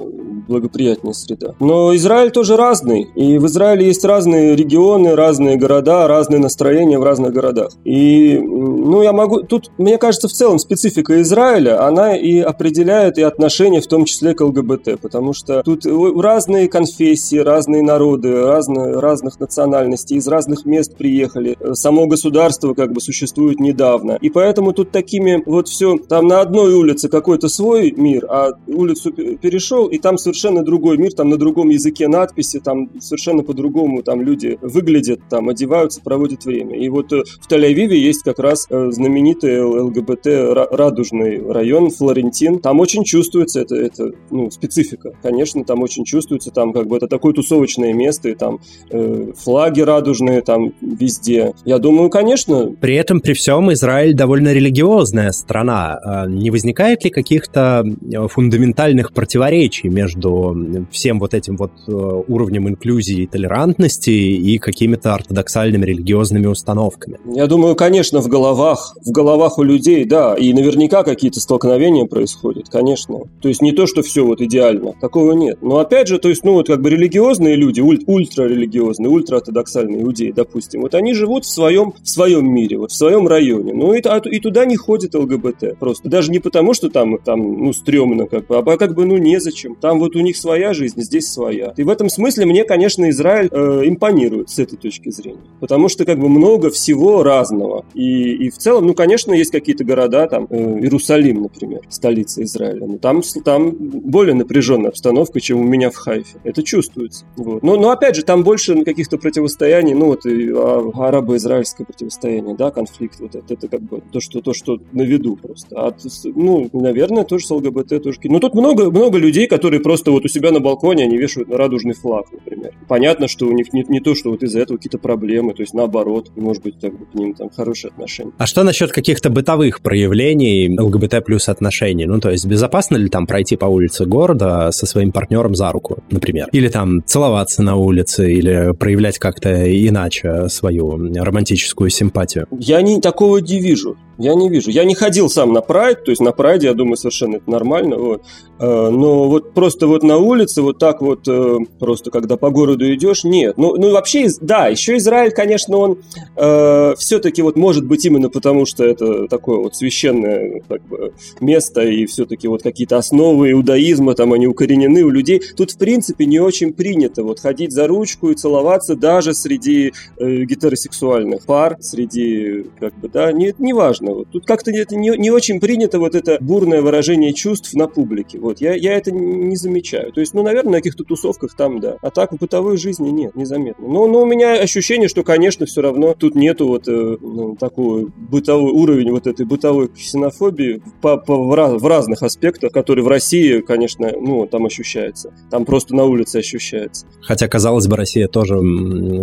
благоприятнее 0.48 1.14
среда. 1.14 1.54
Но 1.60 1.96
Израиль 1.96 2.30
тоже 2.30 2.58
разный. 2.58 3.08
И 3.14 3.38
в 3.38 3.46
Израиле 3.46 3.86
есть 3.86 4.04
разные 4.04 4.54
регионы, 4.54 5.14
разные 5.14 5.56
города, 5.56 6.06
разные 6.06 6.40
настроения 6.40 6.98
в 6.98 7.04
разных 7.04 7.32
городах. 7.32 7.70
И, 7.84 8.38
ну, 8.38 9.02
я 9.02 9.14
могу... 9.14 9.44
Тут, 9.44 9.70
мне 9.78 9.96
кажется, 9.96 10.28
в 10.28 10.32
целом 10.32 10.58
специфика 10.58 11.22
Израиля, 11.22 11.86
она 11.86 12.14
и 12.16 12.38
определяет 12.38 13.16
и 13.16 13.22
отношения, 13.22 13.80
в 13.80 13.86
том 13.86 14.04
числе 14.04 14.34
к 14.34 14.42
ЛГБТ. 14.42 15.00
Потому 15.00 15.32
что 15.32 15.62
тут 15.62 15.86
разные 15.86 16.68
конфессии, 16.68 17.38
разные 17.38 17.82
народы, 17.82 18.42
разные, 18.42 18.98
разных 18.98 19.40
национальностей, 19.40 20.01
из 20.10 20.26
разных 20.26 20.64
мест 20.64 20.96
приехали. 20.96 21.56
Само 21.74 22.06
государство 22.06 22.74
как 22.74 22.92
бы 22.92 23.00
существует 23.00 23.60
недавно. 23.60 24.18
И 24.20 24.30
поэтому 24.30 24.72
тут 24.72 24.90
такими 24.90 25.42
вот 25.46 25.68
все... 25.68 25.96
Там 25.96 26.26
на 26.26 26.40
одной 26.40 26.74
улице 26.74 27.08
какой-то 27.08 27.48
свой 27.48 27.92
мир, 27.92 28.26
а 28.28 28.52
улицу 28.66 29.12
перешел, 29.12 29.86
и 29.86 29.98
там 29.98 30.18
совершенно 30.18 30.64
другой 30.64 30.96
мир, 30.98 31.12
там 31.12 31.28
на 31.28 31.36
другом 31.36 31.68
языке 31.68 32.08
надписи, 32.08 32.60
там 32.60 32.90
совершенно 33.00 33.42
по-другому 33.42 34.02
там 34.02 34.22
люди 34.22 34.58
выглядят, 34.60 35.20
там 35.28 35.48
одеваются, 35.48 36.00
проводят 36.02 36.44
время. 36.44 36.78
И 36.78 36.88
вот 36.88 37.12
э, 37.12 37.22
в 37.40 37.50
Тель-Авиве 37.50 37.96
есть 37.96 38.22
как 38.22 38.38
раз 38.38 38.66
э, 38.70 38.90
знаменитый 38.90 39.62
ЛГБТ 39.62 40.26
радужный 40.70 41.42
район 41.46 41.90
Флорентин. 41.90 42.58
Там 42.58 42.80
очень 42.80 43.04
чувствуется 43.04 43.60
это, 43.60 43.76
это 43.76 44.12
ну, 44.30 44.50
специфика. 44.50 45.12
Конечно, 45.22 45.64
там 45.64 45.82
очень 45.82 46.04
чувствуется, 46.04 46.50
там 46.50 46.72
как 46.72 46.86
бы 46.86 46.96
это 46.96 47.08
такое 47.08 47.32
тусовочное 47.32 47.92
место, 47.92 48.28
и 48.28 48.34
там 48.34 48.60
э, 48.90 49.32
флаги 49.36 49.81
радужные 49.84 50.42
там 50.42 50.72
везде. 50.80 51.52
Я 51.64 51.78
думаю, 51.78 52.10
конечно. 52.10 52.72
При 52.80 52.96
этом, 52.96 53.20
при 53.20 53.34
всем, 53.34 53.72
Израиль 53.72 54.14
довольно 54.14 54.52
религиозная 54.52 55.30
страна. 55.32 55.98
А 56.04 56.26
не 56.26 56.50
возникает 56.50 57.04
ли 57.04 57.10
каких-то 57.10 57.84
э, 57.84 58.28
фундаментальных 58.28 59.12
противоречий 59.12 59.88
между 59.88 60.86
всем 60.90 61.18
вот 61.18 61.34
этим 61.34 61.56
вот 61.56 61.72
э, 61.88 61.92
уровнем 61.92 62.68
инклюзии 62.68 63.22
и 63.22 63.26
толерантности 63.26 64.10
и 64.10 64.58
какими-то 64.58 65.14
ортодоксальными 65.14 65.84
религиозными 65.84 66.46
установками? 66.46 67.18
Я 67.34 67.46
думаю, 67.46 67.74
конечно, 67.74 68.20
в 68.20 68.28
головах, 68.28 68.94
в 69.04 69.10
головах 69.10 69.58
у 69.58 69.62
людей, 69.62 70.04
да, 70.04 70.34
и 70.34 70.52
наверняка 70.52 71.02
какие-то 71.02 71.40
столкновения 71.40 72.04
происходят, 72.06 72.68
конечно. 72.68 73.18
То 73.40 73.48
есть 73.48 73.62
не 73.62 73.72
то, 73.72 73.86
что 73.86 74.02
все 74.02 74.24
вот 74.24 74.40
идеально, 74.40 74.92
такого 75.00 75.32
нет. 75.32 75.58
Но 75.62 75.78
опять 75.78 76.08
же, 76.08 76.18
то 76.18 76.28
есть, 76.28 76.44
ну 76.44 76.54
вот 76.54 76.66
как 76.68 76.80
бы 76.80 76.90
религиозные 76.90 77.56
люди, 77.56 77.80
уль- 77.80 78.02
ультрарелигиозные, 78.06 79.10
ультраортодоксальные 79.10 79.71
иудеи, 79.80 80.32
допустим, 80.32 80.82
вот 80.82 80.94
они 80.94 81.14
живут 81.14 81.44
в 81.44 81.50
своем, 81.50 81.94
в 82.02 82.08
своем 82.08 82.52
мире, 82.52 82.78
вот 82.78 82.90
в 82.90 82.94
своем 82.94 83.26
районе. 83.26 83.72
Ну 83.72 83.94
и, 83.94 84.02
а, 84.04 84.18
и 84.18 84.40
туда 84.40 84.64
не 84.64 84.76
ходит 84.76 85.14
ЛГБТ 85.14 85.78
просто. 85.78 86.08
Даже 86.08 86.30
не 86.30 86.38
потому, 86.38 86.74
что 86.74 86.90
там, 86.90 87.18
там 87.18 87.64
ну, 87.64 87.72
стрёмно, 87.72 88.26
как 88.26 88.46
бы, 88.46 88.56
а 88.56 88.76
как 88.76 88.94
бы, 88.94 89.04
ну, 89.04 89.16
незачем. 89.16 89.74
Там 89.74 89.98
вот 89.98 90.16
у 90.16 90.20
них 90.20 90.36
своя 90.36 90.74
жизнь, 90.74 91.00
здесь 91.00 91.28
своя. 91.28 91.72
И 91.76 91.82
в 91.82 91.88
этом 91.88 92.08
смысле 92.08 92.46
мне, 92.46 92.64
конечно, 92.64 93.08
Израиль 93.10 93.48
э, 93.50 93.82
импонирует 93.86 94.50
с 94.50 94.58
этой 94.58 94.76
точки 94.76 95.10
зрения. 95.10 95.40
Потому 95.60 95.88
что 95.88 96.04
как 96.04 96.18
бы 96.18 96.28
много 96.28 96.70
всего 96.70 97.22
разного. 97.22 97.84
И, 97.94 98.32
и 98.34 98.50
в 98.50 98.58
целом, 98.58 98.86
ну, 98.86 98.94
конечно, 98.94 99.32
есть 99.32 99.50
какие-то 99.50 99.84
города, 99.84 100.26
там, 100.26 100.46
э, 100.50 100.56
Иерусалим, 100.80 101.42
например, 101.42 101.80
столица 101.88 102.42
Израиля. 102.42 102.86
Но 102.86 102.98
там, 102.98 103.22
там 103.44 103.70
более 103.72 104.34
напряженная 104.34 104.90
обстановка, 104.90 105.40
чем 105.40 105.60
у 105.60 105.64
меня 105.64 105.90
в 105.90 105.96
Хайфе. 105.96 106.38
Это 106.44 106.62
чувствуется. 106.62 107.24
Вот. 107.36 107.62
Но, 107.62 107.76
но 107.76 107.90
опять 107.90 108.16
же, 108.16 108.22
там 108.22 108.42
больше 108.42 108.84
каких-то 108.84 109.18
противостояний, 109.18 109.61
ну, 109.94 110.06
вот 110.06 110.26
а, 110.26 111.08
арабо-израильское 111.08 111.84
противостояние, 111.84 112.56
да, 112.56 112.70
конфликт, 112.70 113.20
вот 113.20 113.34
это, 113.34 113.54
это 113.54 113.68
как 113.68 113.82
бы 113.82 114.02
то, 114.12 114.20
что, 114.20 114.40
то, 114.40 114.52
что 114.52 114.78
на 114.92 115.02
виду 115.02 115.36
просто. 115.36 115.76
А, 115.76 115.94
ну, 116.24 116.68
наверное, 116.72 117.24
тоже 117.24 117.46
с 117.46 117.50
ЛГБТ, 117.50 118.02
тоже. 118.02 118.18
Но 118.24 118.38
тут 118.38 118.54
много, 118.54 118.90
много 118.90 119.18
людей, 119.18 119.46
которые 119.46 119.80
просто 119.80 120.10
вот 120.10 120.24
у 120.24 120.28
себя 120.28 120.50
на 120.50 120.60
балконе 120.60 121.04
они 121.04 121.16
вешают 121.16 121.48
радужный 121.50 121.94
флаг, 121.94 122.26
например. 122.32 122.72
Понятно, 122.88 123.28
что 123.28 123.46
у 123.46 123.52
них 123.52 123.72
не, 123.72 123.84
не 123.88 124.00
то, 124.00 124.14
что 124.14 124.30
вот 124.30 124.42
из-за 124.42 124.60
этого 124.60 124.76
какие-то 124.76 124.98
проблемы, 124.98 125.54
то 125.54 125.62
есть 125.62 125.74
наоборот, 125.74 126.30
может 126.36 126.62
быть, 126.62 126.78
так, 126.80 126.92
к 127.10 127.14
ним 127.14 127.34
там 127.34 127.50
хорошие 127.50 127.90
отношения. 127.90 128.32
А 128.38 128.46
что 128.46 128.62
насчет 128.62 128.92
каких-то 128.92 129.30
бытовых 129.30 129.80
проявлений 129.80 130.76
ЛГБТ 130.78 131.24
плюс 131.24 131.48
отношений? 131.48 132.06
Ну, 132.06 132.20
то 132.20 132.30
есть 132.30 132.46
безопасно 132.46 132.96
ли 132.96 133.08
там 133.08 133.26
пройти 133.26 133.56
по 133.56 133.66
улице 133.66 134.04
города 134.06 134.70
со 134.72 134.86
своим 134.86 135.12
партнером 135.12 135.54
за 135.54 135.70
руку, 135.72 136.02
например? 136.10 136.48
Или 136.52 136.68
там 136.68 137.02
целоваться 137.04 137.62
на 137.62 137.76
улице, 137.76 138.32
или 138.32 138.72
проявлять 138.72 139.18
как-то 139.18 139.48
иначе 139.52 140.48
свою 140.48 140.96
романтическую 141.14 141.90
симпатию? 141.90 142.46
Я 142.50 142.82
не 142.82 143.00
такого 143.00 143.38
не 143.38 143.60
вижу. 143.60 143.96
Я 144.18 144.34
не 144.34 144.48
вижу. 144.48 144.70
Я 144.70 144.84
не 144.84 144.94
ходил 144.94 145.30
сам 145.30 145.52
на 145.52 145.62
прайд, 145.62 146.04
то 146.04 146.10
есть 146.10 146.20
на 146.20 146.32
прайде, 146.32 146.68
я 146.68 146.74
думаю, 146.74 146.96
совершенно 146.96 147.36
это 147.36 147.50
нормально. 147.50 147.96
Вот. 147.96 148.22
Э, 148.58 148.90
но 148.90 149.28
вот 149.28 149.54
просто 149.54 149.86
вот 149.86 150.02
на 150.02 150.18
улице, 150.18 150.60
вот 150.62 150.78
так 150.78 151.00
вот, 151.00 151.26
э, 151.26 151.58
просто 151.78 152.10
когда 152.10 152.36
по 152.36 152.50
городу 152.50 152.92
идешь, 152.92 153.24
нет. 153.24 153.56
Ну, 153.56 153.74
ну 153.76 153.92
вообще, 153.92 154.28
да, 154.40 154.68
еще 154.68 154.96
Израиль, 154.98 155.32
конечно, 155.32 155.78
он 155.78 155.98
э, 156.36 156.94
все-таки 156.98 157.40
вот 157.42 157.56
может 157.56 157.86
быть 157.86 158.04
именно 158.04 158.28
потому, 158.28 158.66
что 158.66 158.84
это 158.84 159.28
такое 159.28 159.58
вот 159.58 159.76
священное 159.76 160.62
как 160.68 160.82
бы, 160.86 161.14
место, 161.40 161.82
и 161.82 162.04
все-таки 162.06 162.48
вот 162.48 162.62
какие-то 162.62 162.98
основы 162.98 163.52
иудаизма, 163.52 164.14
там 164.14 164.32
они 164.34 164.46
укоренены 164.46 165.02
у 165.04 165.10
людей. 165.10 165.40
Тут, 165.56 165.72
в 165.72 165.78
принципе, 165.78 166.26
не 166.26 166.38
очень 166.38 166.74
принято 166.74 167.22
вот 167.22 167.40
ходить 167.40 167.72
за 167.72 167.86
ручку 167.86 168.30
и 168.30 168.34
целоваться 168.34 168.94
даже 168.94 169.32
среди 169.32 169.92
э, 170.18 170.44
гетеросексуальных 170.44 171.46
пар, 171.46 171.78
среди, 171.80 172.66
как 172.78 172.94
бы, 173.00 173.08
да, 173.08 173.32
не, 173.32 173.54
не 173.58 173.72
важно 173.72 174.01
вот. 174.10 174.28
Тут 174.30 174.46
как-то 174.46 174.72
не, 174.72 175.16
не 175.16 175.30
очень 175.30 175.60
принято 175.60 175.98
вот 175.98 176.14
это 176.14 176.38
бурное 176.40 176.82
выражение 176.82 177.32
чувств 177.32 177.74
на 177.74 177.86
публике. 177.86 178.38
Вот. 178.38 178.60
Я, 178.60 178.74
я 178.74 178.94
это 178.94 179.12
не 179.12 179.56
замечаю. 179.56 180.12
То 180.12 180.20
есть, 180.20 180.34
ну, 180.34 180.42
наверное, 180.42 180.72
на 180.72 180.78
каких-то 180.78 181.04
тусовках 181.04 181.54
там, 181.56 181.80
да. 181.80 181.96
А 182.02 182.10
так 182.10 182.32
в 182.32 182.38
бытовой 182.38 182.76
жизни 182.76 183.10
нет, 183.10 183.36
незаметно. 183.36 183.86
Но, 183.86 184.06
но 184.06 184.22
у 184.22 184.26
меня 184.26 184.54
ощущение, 184.54 185.08
что, 185.08 185.22
конечно, 185.22 185.66
все 185.66 185.80
равно 185.80 186.14
тут 186.14 186.34
нету 186.34 186.66
вот 186.66 186.88
э, 186.88 187.16
ну, 187.20 187.56
такой 187.56 188.06
бытовой 188.06 188.72
уровень 188.72 189.10
вот 189.12 189.26
этой 189.26 189.46
бытовой 189.46 189.88
ксенофобии 189.88 190.82
по, 191.00 191.16
по, 191.16 191.36
в, 191.36 191.54
раз, 191.54 191.80
в 191.80 191.86
разных 191.86 192.22
аспектах, 192.22 192.72
который 192.72 193.04
в 193.04 193.08
России, 193.08 193.60
конечно, 193.60 194.10
ну, 194.20 194.46
там 194.46 194.66
ощущается. 194.66 195.32
Там 195.50 195.64
просто 195.64 195.94
на 195.94 196.04
улице 196.04 196.38
ощущается. 196.38 197.06
Хотя, 197.20 197.48
казалось 197.48 197.86
бы, 197.86 197.96
Россия 197.96 198.28
тоже 198.28 198.58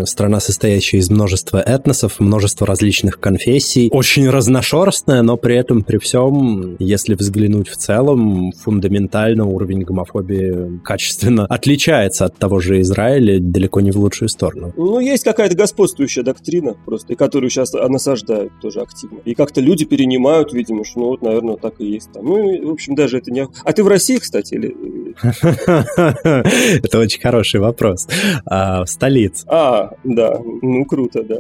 страна, 0.06 0.40
состоящая 0.40 0.98
из 0.98 1.10
множества 1.10 1.58
этносов, 1.58 2.20
множества 2.20 2.66
различных 2.66 3.20
конфессий, 3.20 3.90
очень 3.92 4.30
разношерстная 4.30 4.69
разношерстная, 4.70 5.22
но 5.22 5.38
при 5.38 5.56
этом, 5.56 5.84
при 5.84 5.98
всем, 5.98 6.76
если 6.80 7.16
взглянуть 7.16 7.70
в 7.70 7.78
целом, 7.78 8.52
фундаментально 8.52 9.46
уровень 9.46 9.82
гомофобии 9.82 10.80
качественно 10.84 11.46
отличается 11.46 12.26
от 12.26 12.38
того 12.38 12.60
же 12.60 12.82
Израиля 12.82 13.40
далеко 13.40 13.82
не 13.82 13.92
в 13.92 13.98
лучшую 13.98 14.30
сторону. 14.30 14.74
Ну, 14.76 15.00
есть 15.00 15.24
какая-то 15.24 15.56
господствующая 15.56 16.24
доктрина 16.24 16.76
просто, 16.86 17.16
которую 17.16 17.50
сейчас 17.50 17.74
насаждают 17.74 18.54
тоже 18.62 18.82
активно. 18.82 19.20
И 19.26 19.34
как-то 19.34 19.62
люди 19.62 19.86
перенимают, 19.86 20.54
видимо, 20.54 20.86
что, 20.86 21.00
ну, 21.00 21.06
вот, 21.08 21.22
наверное, 21.22 21.56
так 21.56 21.76
и 21.80 21.86
есть 21.86 22.12
там. 22.12 22.26
Ну, 22.26 22.70
в 22.70 22.72
общем, 22.72 22.96
даже 22.96 23.18
это 23.18 23.32
не... 23.32 23.48
А 23.64 23.74
ты 23.74 23.84
в 23.84 23.88
России, 23.88 24.18
кстати, 24.18 24.54
или... 24.54 24.76
Это 26.84 27.00
очень 27.00 27.20
хороший 27.20 27.60
вопрос. 27.60 28.08
А, 28.46 28.84
в 28.84 28.90
столице. 28.90 29.46
А, 29.48 29.92
да, 30.04 30.40
ну 30.62 30.86
круто, 30.86 31.24
да. 31.24 31.38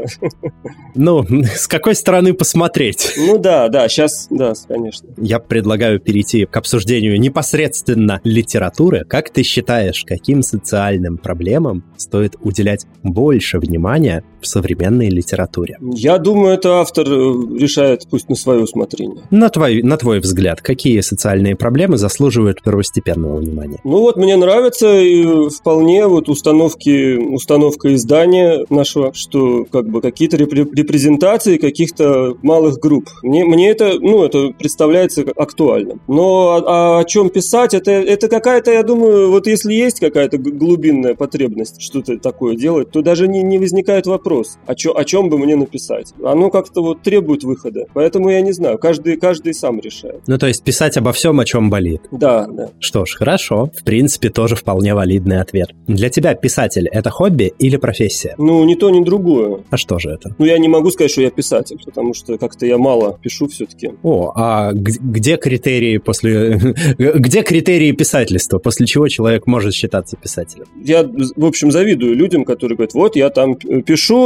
Ну, 0.95 1.23
с 1.55 1.67
какой 1.67 1.95
стороны 1.95 2.33
посмотреть? 2.33 3.13
Ну 3.19 3.37
да, 3.37 3.67
да, 3.67 3.87
сейчас, 3.89 4.27
да, 4.29 4.53
конечно. 4.67 5.09
Я 5.17 5.39
предлагаю 5.39 5.99
перейти 5.99 6.45
к 6.45 6.55
обсуждению 6.55 7.19
непосредственно 7.19 8.21
литературы. 8.23 9.03
Как 9.03 9.29
ты 9.29 9.43
считаешь, 9.43 10.05
каким 10.05 10.41
социальным 10.41 11.17
проблемам 11.17 11.83
стоит 11.97 12.35
уделять 12.41 12.85
больше 13.03 13.59
внимания 13.59 14.23
в 14.41 14.47
современной 14.47 15.09
литературе? 15.09 15.77
Я 15.81 16.17
думаю, 16.17 16.53
это 16.53 16.79
автор 16.79 17.07
э, 17.07 17.11
решает 17.59 18.07
пусть 18.09 18.29
на 18.29 18.35
свое 18.35 18.63
усмотрение. 18.63 19.23
На 19.31 19.49
твой, 19.49 19.81
на 19.83 19.97
твой 19.97 20.19
взгляд, 20.19 20.61
какие 20.61 21.01
социальные 21.01 21.55
проблемы 21.55 21.97
заслуживают 21.97 22.61
первостепенного 22.61 23.37
внимания? 23.37 23.79
Ну 23.83 23.99
вот 23.99 24.17
мне 24.17 24.35
нравится 24.35 24.99
и 24.99 25.49
вполне 25.49 26.07
вот 26.07 26.29
установки, 26.29 27.17
установка 27.17 27.93
издания 27.93 28.65
нашего, 28.69 29.13
что 29.13 29.65
как 29.65 29.89
бы 29.89 30.01
какие-то 30.01 30.37
репрезентации 30.37 31.57
каких-то 31.57 32.35
малых 32.41 32.79
групп. 32.79 33.09
Мне, 33.23 33.45
мне 33.45 33.69
это, 33.69 33.99
ну, 33.99 34.23
это 34.23 34.49
представляется 34.57 35.23
актуальным. 35.35 36.01
Но 36.07 36.63
а, 36.67 36.97
а 36.97 36.99
о 36.99 37.03
чем 37.03 37.29
писать, 37.29 37.73
это, 37.73 37.91
это 37.91 38.27
какая-то, 38.27 38.71
я 38.71 38.83
думаю, 38.83 39.31
вот 39.31 39.47
если 39.47 39.73
есть 39.73 39.99
какая-то 39.99 40.37
глубинная 40.37 41.15
потребность 41.15 41.81
что-то 41.81 42.17
такое 42.17 42.55
делать, 42.55 42.91
то 42.91 43.01
даже 43.01 43.27
не, 43.27 43.41
не 43.41 43.57
возникает 43.57 44.05
вопрос, 44.05 44.28
о, 44.31 44.75
чё, 44.75 44.95
о 44.95 45.03
чем 45.05 45.29
бы 45.29 45.37
мне 45.37 45.55
написать. 45.55 46.13
Оно 46.23 46.49
как-то 46.49 46.81
вот 46.81 47.01
требует 47.01 47.43
выхода. 47.43 47.85
Поэтому 47.93 48.29
я 48.29 48.41
не 48.41 48.51
знаю, 48.51 48.77
каждый, 48.77 49.17
каждый 49.17 49.53
сам 49.53 49.79
решает. 49.79 50.21
Ну, 50.27 50.37
то 50.37 50.47
есть 50.47 50.63
писать 50.63 50.97
обо 50.97 51.11
всем, 51.11 51.39
о 51.39 51.45
чем 51.45 51.69
болит. 51.69 52.01
Да, 52.11 52.47
да. 52.47 52.69
Что 52.79 53.05
ж, 53.05 53.15
хорошо. 53.15 53.69
В 53.75 53.83
принципе, 53.83 54.29
тоже 54.29 54.55
вполне 54.55 54.93
валидный 54.93 55.41
ответ. 55.41 55.69
Для 55.87 56.09
тебя 56.09 56.33
писатель— 56.35 56.87
это 56.91 57.09
хобби 57.09 57.53
или 57.59 57.77
профессия? 57.77 58.35
Ну, 58.37 58.63
ни 58.63 58.75
то, 58.75 58.89
ни 58.89 59.03
другое. 59.03 59.63
А 59.69 59.77
что 59.77 59.99
же 59.99 60.09
это? 60.09 60.35
Ну, 60.37 60.45
я 60.45 60.57
не 60.57 60.67
могу 60.67 60.91
сказать, 60.91 61.11
что 61.11 61.21
я 61.21 61.31
писатель, 61.31 61.77
потому 61.83 62.13
что 62.13 62.37
как-то 62.37 62.65
я 62.65 62.77
мало 62.77 63.17
пишу 63.21 63.47
все-таки. 63.47 63.91
О, 64.03 64.31
а 64.35 64.71
где 64.73 65.37
критерии 65.37 65.97
после... 65.97 66.57
где 66.97 67.43
критерии 67.43 67.91
писательства? 67.91 68.59
После 68.59 68.85
чего 68.85 69.07
человек 69.07 69.47
может 69.47 69.73
считаться 69.73 70.17
писателем? 70.17 70.65
Я, 70.83 71.03
в 71.03 71.45
общем, 71.45 71.71
завидую 71.71 72.15
людям, 72.15 72.45
которые 72.45 72.75
говорят, 72.75 72.93
вот 72.93 73.15
я 73.15 73.29
там 73.29 73.55
пишу 73.55 74.18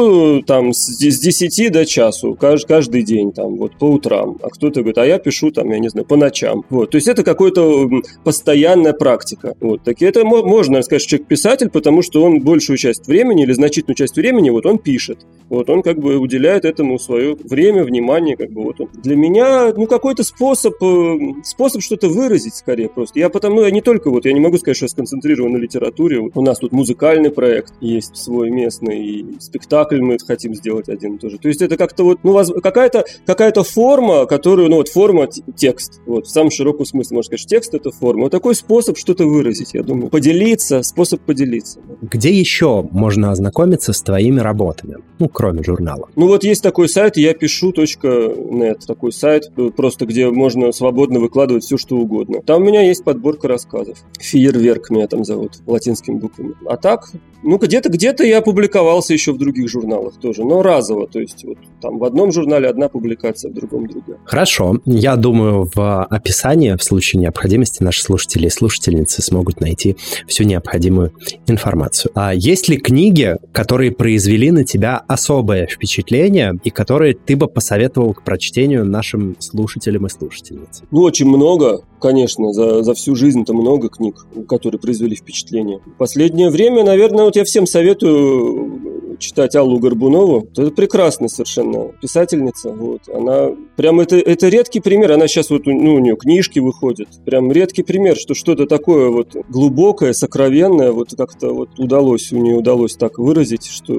там 0.45 0.73
с 0.73 0.97
10 0.97 1.71
до 1.71 1.85
часу 1.85 2.37
каждый, 2.39 3.03
день, 3.03 3.31
там, 3.31 3.55
вот 3.55 3.77
по 3.77 3.85
утрам. 3.85 4.37
А 4.41 4.49
кто-то 4.49 4.81
говорит, 4.81 4.97
а 4.97 5.05
я 5.05 5.19
пишу 5.19 5.51
там, 5.51 5.71
я 5.71 5.79
не 5.79 5.89
знаю, 5.89 6.05
по 6.05 6.15
ночам. 6.15 6.63
Вот. 6.69 6.91
То 6.91 6.97
есть 6.97 7.07
это 7.07 7.23
какая-то 7.23 7.89
постоянная 8.23 8.93
практика. 8.93 9.55
Вот. 9.59 9.83
Так 9.83 10.01
это 10.01 10.23
можно 10.25 10.81
сказать, 10.81 11.05
человек 11.05 11.27
писатель, 11.27 11.69
потому 11.69 12.01
что 12.01 12.23
он 12.23 12.41
большую 12.41 12.77
часть 12.77 13.07
времени 13.07 13.43
или 13.43 13.53
значительную 13.53 13.95
часть 13.95 14.15
времени 14.15 14.49
вот 14.49 14.65
он 14.65 14.77
пишет. 14.77 15.19
Вот 15.49 15.69
он 15.69 15.83
как 15.83 15.99
бы 15.99 16.17
уделяет 16.17 16.65
этому 16.65 16.97
свое 16.97 17.35
время, 17.35 17.83
внимание, 17.83 18.35
как 18.35 18.51
бы 18.51 18.63
вот 18.63 18.81
он. 18.81 18.89
Для 19.03 19.15
меня, 19.15 19.73
ну, 19.75 19.85
какой-то 19.85 20.23
способ, 20.23 20.73
э, 20.81 21.17
способ 21.43 21.81
что-то 21.81 22.09
выразить 22.09 22.55
скорее 22.55 22.89
просто. 22.89 23.19
Я 23.19 23.29
потому, 23.29 23.57
ну, 23.57 23.63
я 23.63 23.71
не 23.71 23.81
только 23.81 24.09
вот, 24.09 24.25
я 24.25 24.33
не 24.33 24.39
могу 24.39 24.57
сказать, 24.57 24.77
что 24.77 24.85
я 24.85 24.89
сконцентрирован 24.89 25.53
на 25.53 25.57
литературе. 25.57 26.19
У 26.33 26.41
нас 26.41 26.59
тут 26.59 26.71
музыкальный 26.71 27.29
проект 27.29 27.73
есть 27.81 28.15
свой 28.17 28.49
местный, 28.49 29.05
и 29.05 29.25
спектакль 29.39 29.82
мы 29.91 30.17
хотим 30.25 30.55
сделать 30.55 30.89
один 30.89 31.17
тоже. 31.17 31.37
То 31.37 31.47
есть 31.47 31.61
это 31.61 31.77
как-то 31.77 32.03
вот, 32.03 32.19
ну, 32.23 32.33
какая-то 32.61 33.05
какая 33.25 33.53
форма, 33.63 34.25
которую, 34.25 34.69
ну, 34.69 34.77
вот 34.77 34.89
форма 34.89 35.27
текст. 35.55 36.01
Вот 36.05 36.27
в 36.27 36.29
самом 36.29 36.51
широком 36.51 36.85
смысле, 36.85 37.15
можно 37.15 37.27
сказать, 37.27 37.39
что 37.41 37.49
текст 37.49 37.73
это 37.73 37.91
форма. 37.91 38.23
Вот 38.23 38.31
такой 38.31 38.55
способ 38.55 38.97
что-то 38.97 39.25
выразить, 39.25 39.73
я 39.73 39.83
думаю. 39.83 40.09
Поделиться, 40.09 40.81
способ 40.83 41.21
поделиться. 41.21 41.79
Где 42.01 42.31
еще 42.31 42.87
можно 42.91 43.31
ознакомиться 43.31 43.93
с 43.93 44.01
твоими 44.01 44.39
работами? 44.39 44.97
Ну, 45.19 45.29
кроме 45.29 45.63
журнала. 45.63 46.09
Ну, 46.15 46.27
вот 46.27 46.43
есть 46.43 46.63
такой 46.63 46.89
сайт, 46.89 47.17
я 47.17 47.33
пишу.нет, 47.33 48.79
такой 48.87 49.11
сайт, 49.11 49.51
э, 49.55 49.69
просто 49.75 50.05
где 50.05 50.29
можно 50.29 50.71
свободно 50.71 51.19
выкладывать 51.19 51.63
все, 51.63 51.77
что 51.77 51.97
угодно. 51.97 52.41
Там 52.41 52.61
у 52.61 52.65
меня 52.65 52.81
есть 52.81 53.03
подборка 53.03 53.47
рассказов. 53.47 53.97
Фейерверк 54.19 54.89
меня 54.89 55.07
там 55.07 55.23
зовут, 55.23 55.59
латинскими 55.65 56.15
буквами. 56.15 56.55
А 56.65 56.77
так, 56.77 57.09
ну, 57.43 57.57
где-то 57.57 57.89
где-то 57.89 58.23
я 58.23 58.41
публиковался 58.41 59.13
еще 59.13 59.33
в 59.33 59.37
других 59.37 59.69
журналах 59.73 60.19
тоже, 60.19 60.43
но 60.43 60.61
разово, 60.61 61.07
то 61.07 61.19
есть 61.19 61.43
вот 61.43 61.57
там 61.81 61.97
в 61.97 62.03
одном 62.05 62.31
журнале 62.31 62.69
одна 62.69 62.87
публикация, 62.87 63.51
в 63.51 63.53
другом 63.53 63.87
другая. 63.87 64.17
Хорошо. 64.25 64.77
Я 64.85 65.15
думаю, 65.15 65.69
в 65.73 66.03
описании, 66.05 66.75
в 66.75 66.83
случае 66.83 67.21
необходимости, 67.21 67.83
наши 67.83 68.01
слушатели 68.01 68.47
и 68.47 68.49
слушательницы 68.49 69.21
смогут 69.21 69.59
найти 69.59 69.97
всю 70.27 70.43
необходимую 70.43 71.11
информацию. 71.47 72.11
А 72.15 72.33
есть 72.33 72.69
ли 72.69 72.77
книги, 72.77 73.35
которые 73.51 73.91
произвели 73.91 74.51
на 74.51 74.63
тебя 74.63 75.03
особое 75.07 75.67
впечатление 75.67 76.53
и 76.63 76.69
которые 76.69 77.13
ты 77.13 77.35
бы 77.35 77.47
посоветовал 77.47 78.13
к 78.13 78.23
прочтению 78.23 78.85
нашим 78.85 79.35
слушателям 79.39 80.05
и 80.05 80.09
слушательницам? 80.09 80.87
Ну, 80.91 81.01
очень 81.01 81.27
много, 81.27 81.81
конечно. 81.99 82.53
За, 82.53 82.83
за 82.83 82.93
всю 82.93 83.15
жизнь-то 83.15 83.53
много 83.53 83.89
книг, 83.89 84.25
которые 84.47 84.79
произвели 84.79 85.15
впечатление. 85.15 85.79
В 85.85 85.97
последнее 85.97 86.49
время, 86.49 86.83
наверное, 86.83 87.25
вот 87.25 87.35
я 87.35 87.43
всем 87.43 87.65
советую 87.65 89.17
читать 89.19 89.55
Аллу 89.63 89.79
Горбунову. 89.79 90.47
Это 90.51 90.71
прекрасная 90.71 91.29
совершенно 91.29 91.91
писательница. 92.01 92.69
Вот. 92.69 93.01
Она 93.13 93.51
прям 93.75 93.99
это, 93.99 94.17
это 94.17 94.49
редкий 94.49 94.79
пример. 94.79 95.11
Она 95.13 95.27
сейчас 95.27 95.49
вот 95.49 95.65
ну, 95.65 95.95
у 95.95 95.99
нее 95.99 96.15
книжки 96.15 96.59
выходят. 96.59 97.07
Прям 97.25 97.51
редкий 97.51 97.83
пример, 97.83 98.17
что 98.17 98.33
что-то 98.33 98.65
такое 98.65 99.09
вот 99.09 99.35
глубокое, 99.49 100.13
сокровенное 100.13 100.91
вот 100.91 101.13
как-то 101.17 101.53
вот 101.53 101.79
удалось, 101.79 102.31
у 102.31 102.37
нее 102.37 102.55
удалось 102.55 102.95
так 102.95 103.17
выразить, 103.17 103.65
что 103.65 103.93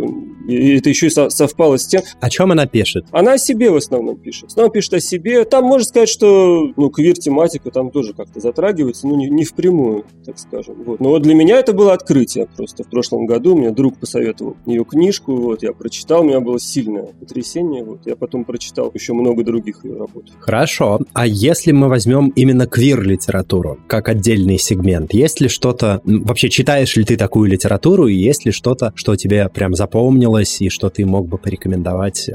и 0.47 0.77
это 0.77 0.91
еще 0.91 1.07
и 1.07 1.11
совпало 1.11 1.79
с 1.79 1.87
тем. 1.87 2.03
О 2.21 2.31
чем 2.31 2.53
она 2.53 2.67
пишет? 2.67 3.07
Она 3.11 3.33
о 3.33 3.39
себе 3.39 3.71
в 3.71 3.77
основном 3.77 4.17
пишет. 4.17 4.45
В 4.45 4.53
основном 4.53 4.73
пишет 4.73 4.95
о 4.95 5.01
себе. 5.01 5.45
Там 5.45 5.65
можно 5.65 5.87
сказать, 5.87 6.09
что 6.09 6.73
ну, 6.77 6.91
квир-тематика 6.91 7.71
там 7.71 7.91
тоже 7.91 8.13
как-то 8.13 8.41
затрагивается, 8.41 9.07
ну 9.09 9.17
не, 9.17 9.29
не 9.31 9.45
впрямую, 9.45 10.05
так 10.25 10.39
скажем. 10.39 10.83
Вот. 10.85 11.01
Но 11.01 11.11
вот 11.11 11.23
для 11.23 11.35
меня 11.35 11.59
это 11.59 11.73
было 11.73 11.95
открытие 11.95 12.47
просто 12.55 12.85
в 12.85 12.91
прошлом 12.91 13.27
году. 13.27 13.57
Мне 13.57 13.71
друг 13.71 13.99
посоветовал 13.99 14.57
ее 14.67 14.85
книжку, 14.85 15.54
вот 15.55 15.63
я 15.63 15.73
прочитал, 15.73 16.23
у 16.23 16.25
меня 16.25 16.41
было 16.41 16.59
сильное 16.59 17.07
потрясение. 17.21 17.85
Вот. 17.85 18.01
Я 18.07 18.17
потом 18.17 18.45
прочитал 18.45 18.91
еще 18.93 19.13
много 19.13 19.45
других 19.45 19.85
ее 19.85 19.97
работ. 19.97 20.25
Хорошо. 20.41 21.01
А 21.13 21.27
если 21.27 21.71
мы 21.71 21.89
возьмем 21.89 22.33
именно 22.35 22.67
квир-литературу 22.67 23.79
как 23.87 24.09
отдельный 24.09 24.59
сегмент, 24.59 25.15
есть 25.15 25.41
ли 25.41 25.49
что-то... 25.49 26.01
Вообще, 26.05 26.51
читаешь 26.51 26.97
ли 26.97 27.05
ты 27.05 27.17
такую 27.17 27.49
литературу, 27.49 28.09
и 28.09 28.15
есть 28.15 28.45
ли 28.45 28.51
что-то, 28.51 28.93
что 28.97 29.15
тебе 29.15 29.49
прям 29.49 29.75
запомнилось, 29.75 30.61
и 30.61 30.69
что 30.69 30.91
ты 30.91 31.07
мог 31.07 31.29
бы 31.29 31.39
порекомендовать 31.39 32.29
э, 32.29 32.35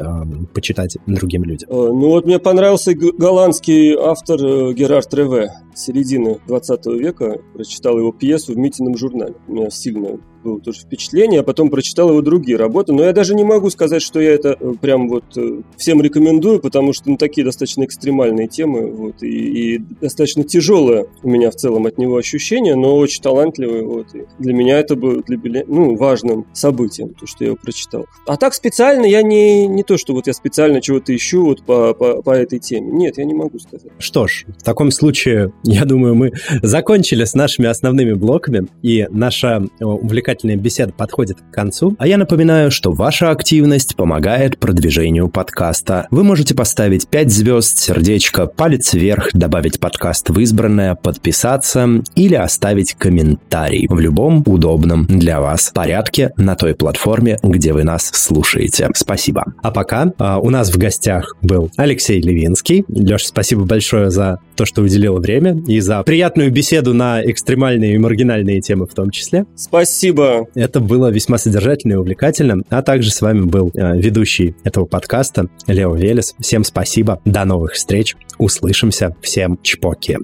почитать 0.54 0.98
другим 1.06 1.44
людям? 1.44 1.70
Э, 1.70 1.74
ну 1.74 2.10
вот 2.10 2.26
мне 2.26 2.40
понравился 2.40 2.94
голландский 2.94 3.96
автор 3.96 4.40
э, 4.42 4.74
Герард 4.74 5.14
Реве 5.14 5.52
середины 5.76 6.40
20 6.48 6.86
века. 6.88 7.42
Прочитал 7.54 7.98
его 7.98 8.14
пьесу 8.14 8.54
в 8.54 8.58
Митином 8.58 8.96
журнале. 8.98 9.36
Меня 9.48 9.70
сильно 9.70 10.20
было 10.44 10.60
тоже 10.60 10.82
впечатление, 10.82 11.42
а 11.42 11.44
потом 11.44 11.70
прочитал 11.70 12.10
его 12.10 12.22
другие 12.22 12.58
работы. 12.58 12.94
Но 12.94 13.04
я 13.04 13.14
даже 13.14 13.36
не 13.36 13.44
могу 13.44 13.70
сказать, 13.70 14.02
что 14.02 14.20
я 14.20 14.32
это 14.32 14.58
э, 14.60 14.74
прям 14.80 15.10
вот 15.10 15.26
э, 15.36 15.62
всем 15.78 16.02
рекомендую, 16.02 16.60
потому 16.60 16.94
что 16.94 17.10
ну, 17.10 17.18
такие 17.18 17.46
достаточно 17.46 17.84
экстремальные 17.84 18.48
темы, 18.48 18.92
вот, 18.92 19.24
и, 19.24 19.76
и 19.76 19.78
достаточно 20.02 20.44
тяжелое 20.44 21.08
у 21.24 21.30
меня 21.30 21.52
в 21.52 21.56
целом 21.56 21.86
от 21.86 21.98
него 21.98 22.18
ощущение, 22.18 22.76
но 22.76 22.98
очень 22.98 23.22
талантливый, 23.22 23.84
вот, 23.84 24.16
и 24.16 24.26
для 24.40 24.54
меня 24.54 24.80
это 24.80 24.96
было 24.96 25.22
для, 25.24 25.64
ну, 25.68 25.96
важным 25.96 26.46
событием, 26.54 27.14
то, 27.14 27.28
что 27.28 27.44
я 27.44 27.48
его 27.48 27.58
прочитал. 27.62 28.06
А 28.26 28.38
так 28.38 28.54
специально 28.54 29.06
я 29.06 29.22
не, 29.22 29.68
не 29.68 29.84
то, 29.84 29.98
что 29.98 30.14
вот 30.14 30.28
я 30.28 30.34
специально 30.34 30.82
чего-то 30.82 31.16
ищу 31.16 31.46
вот 31.46 31.64
по, 31.64 31.94
по, 31.94 32.22
по 32.22 32.32
этой 32.32 32.60
теме. 32.60 32.92
Нет, 32.92 33.18
я 33.18 33.26
не 33.26 33.34
могу 33.34 33.60
сказать. 33.60 33.92
Что 33.98 34.28
ж, 34.28 34.46
в 34.48 34.64
таком 34.64 34.92
случае, 34.92 35.52
я 35.64 35.86
думаю, 35.86 36.16
мы 36.16 36.32
закончили 36.62 37.24
с 37.24 37.34
нашими 37.34 37.68
основными 37.68 38.14
блоками, 38.14 38.68
и 38.82 39.08
наша 39.10 39.64
э, 39.80 39.86
увлекательная 39.86 40.29
увлекательная 40.30 40.58
беседа 40.58 40.94
подходит 40.94 41.38
к 41.42 41.52
концу, 41.52 41.96
а 41.98 42.08
я 42.08 42.18
напоминаю, 42.18 42.70
что 42.70 42.92
ваша 42.92 43.32
активность 43.32 43.96
помогает 43.96 44.60
продвижению 44.60 45.28
подкаста. 45.28 46.08
Вы 46.12 46.24
можете 46.24 46.54
поставить 46.54 47.08
5 47.08 47.32
звезд, 47.32 47.78
сердечко, 47.80 48.46
палец 48.46 48.94
вверх, 48.94 49.30
добавить 49.34 49.80
подкаст 49.80 50.30
в 50.30 50.40
избранное, 50.40 50.94
подписаться 50.94 52.04
или 52.16 52.36
оставить 52.36 52.94
комментарий 52.94 53.88
в 53.90 54.00
любом 54.00 54.44
удобном 54.46 55.08
для 55.08 55.42
вас 55.42 55.72
порядке 55.74 56.32
на 56.38 56.56
той 56.56 56.76
платформе, 56.76 57.40
где 57.42 57.74
вы 57.74 57.84
нас 57.84 58.12
слушаете. 58.14 58.90
Спасибо. 58.94 59.46
А 59.64 59.72
пока 59.72 60.14
а, 60.20 60.38
у 60.38 60.52
нас 60.52 60.72
в 60.72 60.78
гостях 60.78 61.36
был 61.42 61.72
Алексей 61.76 62.22
Левинский. 62.22 62.86
Леша, 62.88 63.26
спасибо 63.28 63.66
большое 63.66 64.12
за 64.12 64.38
то, 64.56 64.66
что 64.66 64.84
уделил 64.84 65.18
время 65.18 65.58
и 65.68 65.80
за 65.80 66.04
приятную 66.04 66.52
беседу 66.52 66.94
на 66.94 67.20
экстремальные 67.24 67.96
и 67.96 67.98
маргинальные 67.98 68.62
темы 68.62 68.86
в 68.86 68.94
том 68.94 69.10
числе. 69.10 69.46
Спасибо 69.56 70.19
Спасибо. 70.20 70.48
Это 70.56 70.80
было 70.80 71.12
весьма 71.12 71.38
содержательно 71.38 71.94
и 71.94 71.96
увлекательно. 71.96 72.64
А 72.70 72.82
также 72.82 73.12
с 73.12 73.22
вами 73.22 73.42
был 73.42 73.72
э, 73.74 73.98
ведущий 73.98 74.56
этого 74.64 74.86
подкаста 74.86 75.48
Лео 75.68 75.96
Велес. 75.96 76.36
Всем 76.40 76.64
спасибо. 76.64 77.22
До 77.26 77.46
новых 77.46 77.74
встреч. 77.74 78.16
Услышимся. 78.38 79.16
Всем 79.22 79.60
чпоки. 79.62 80.18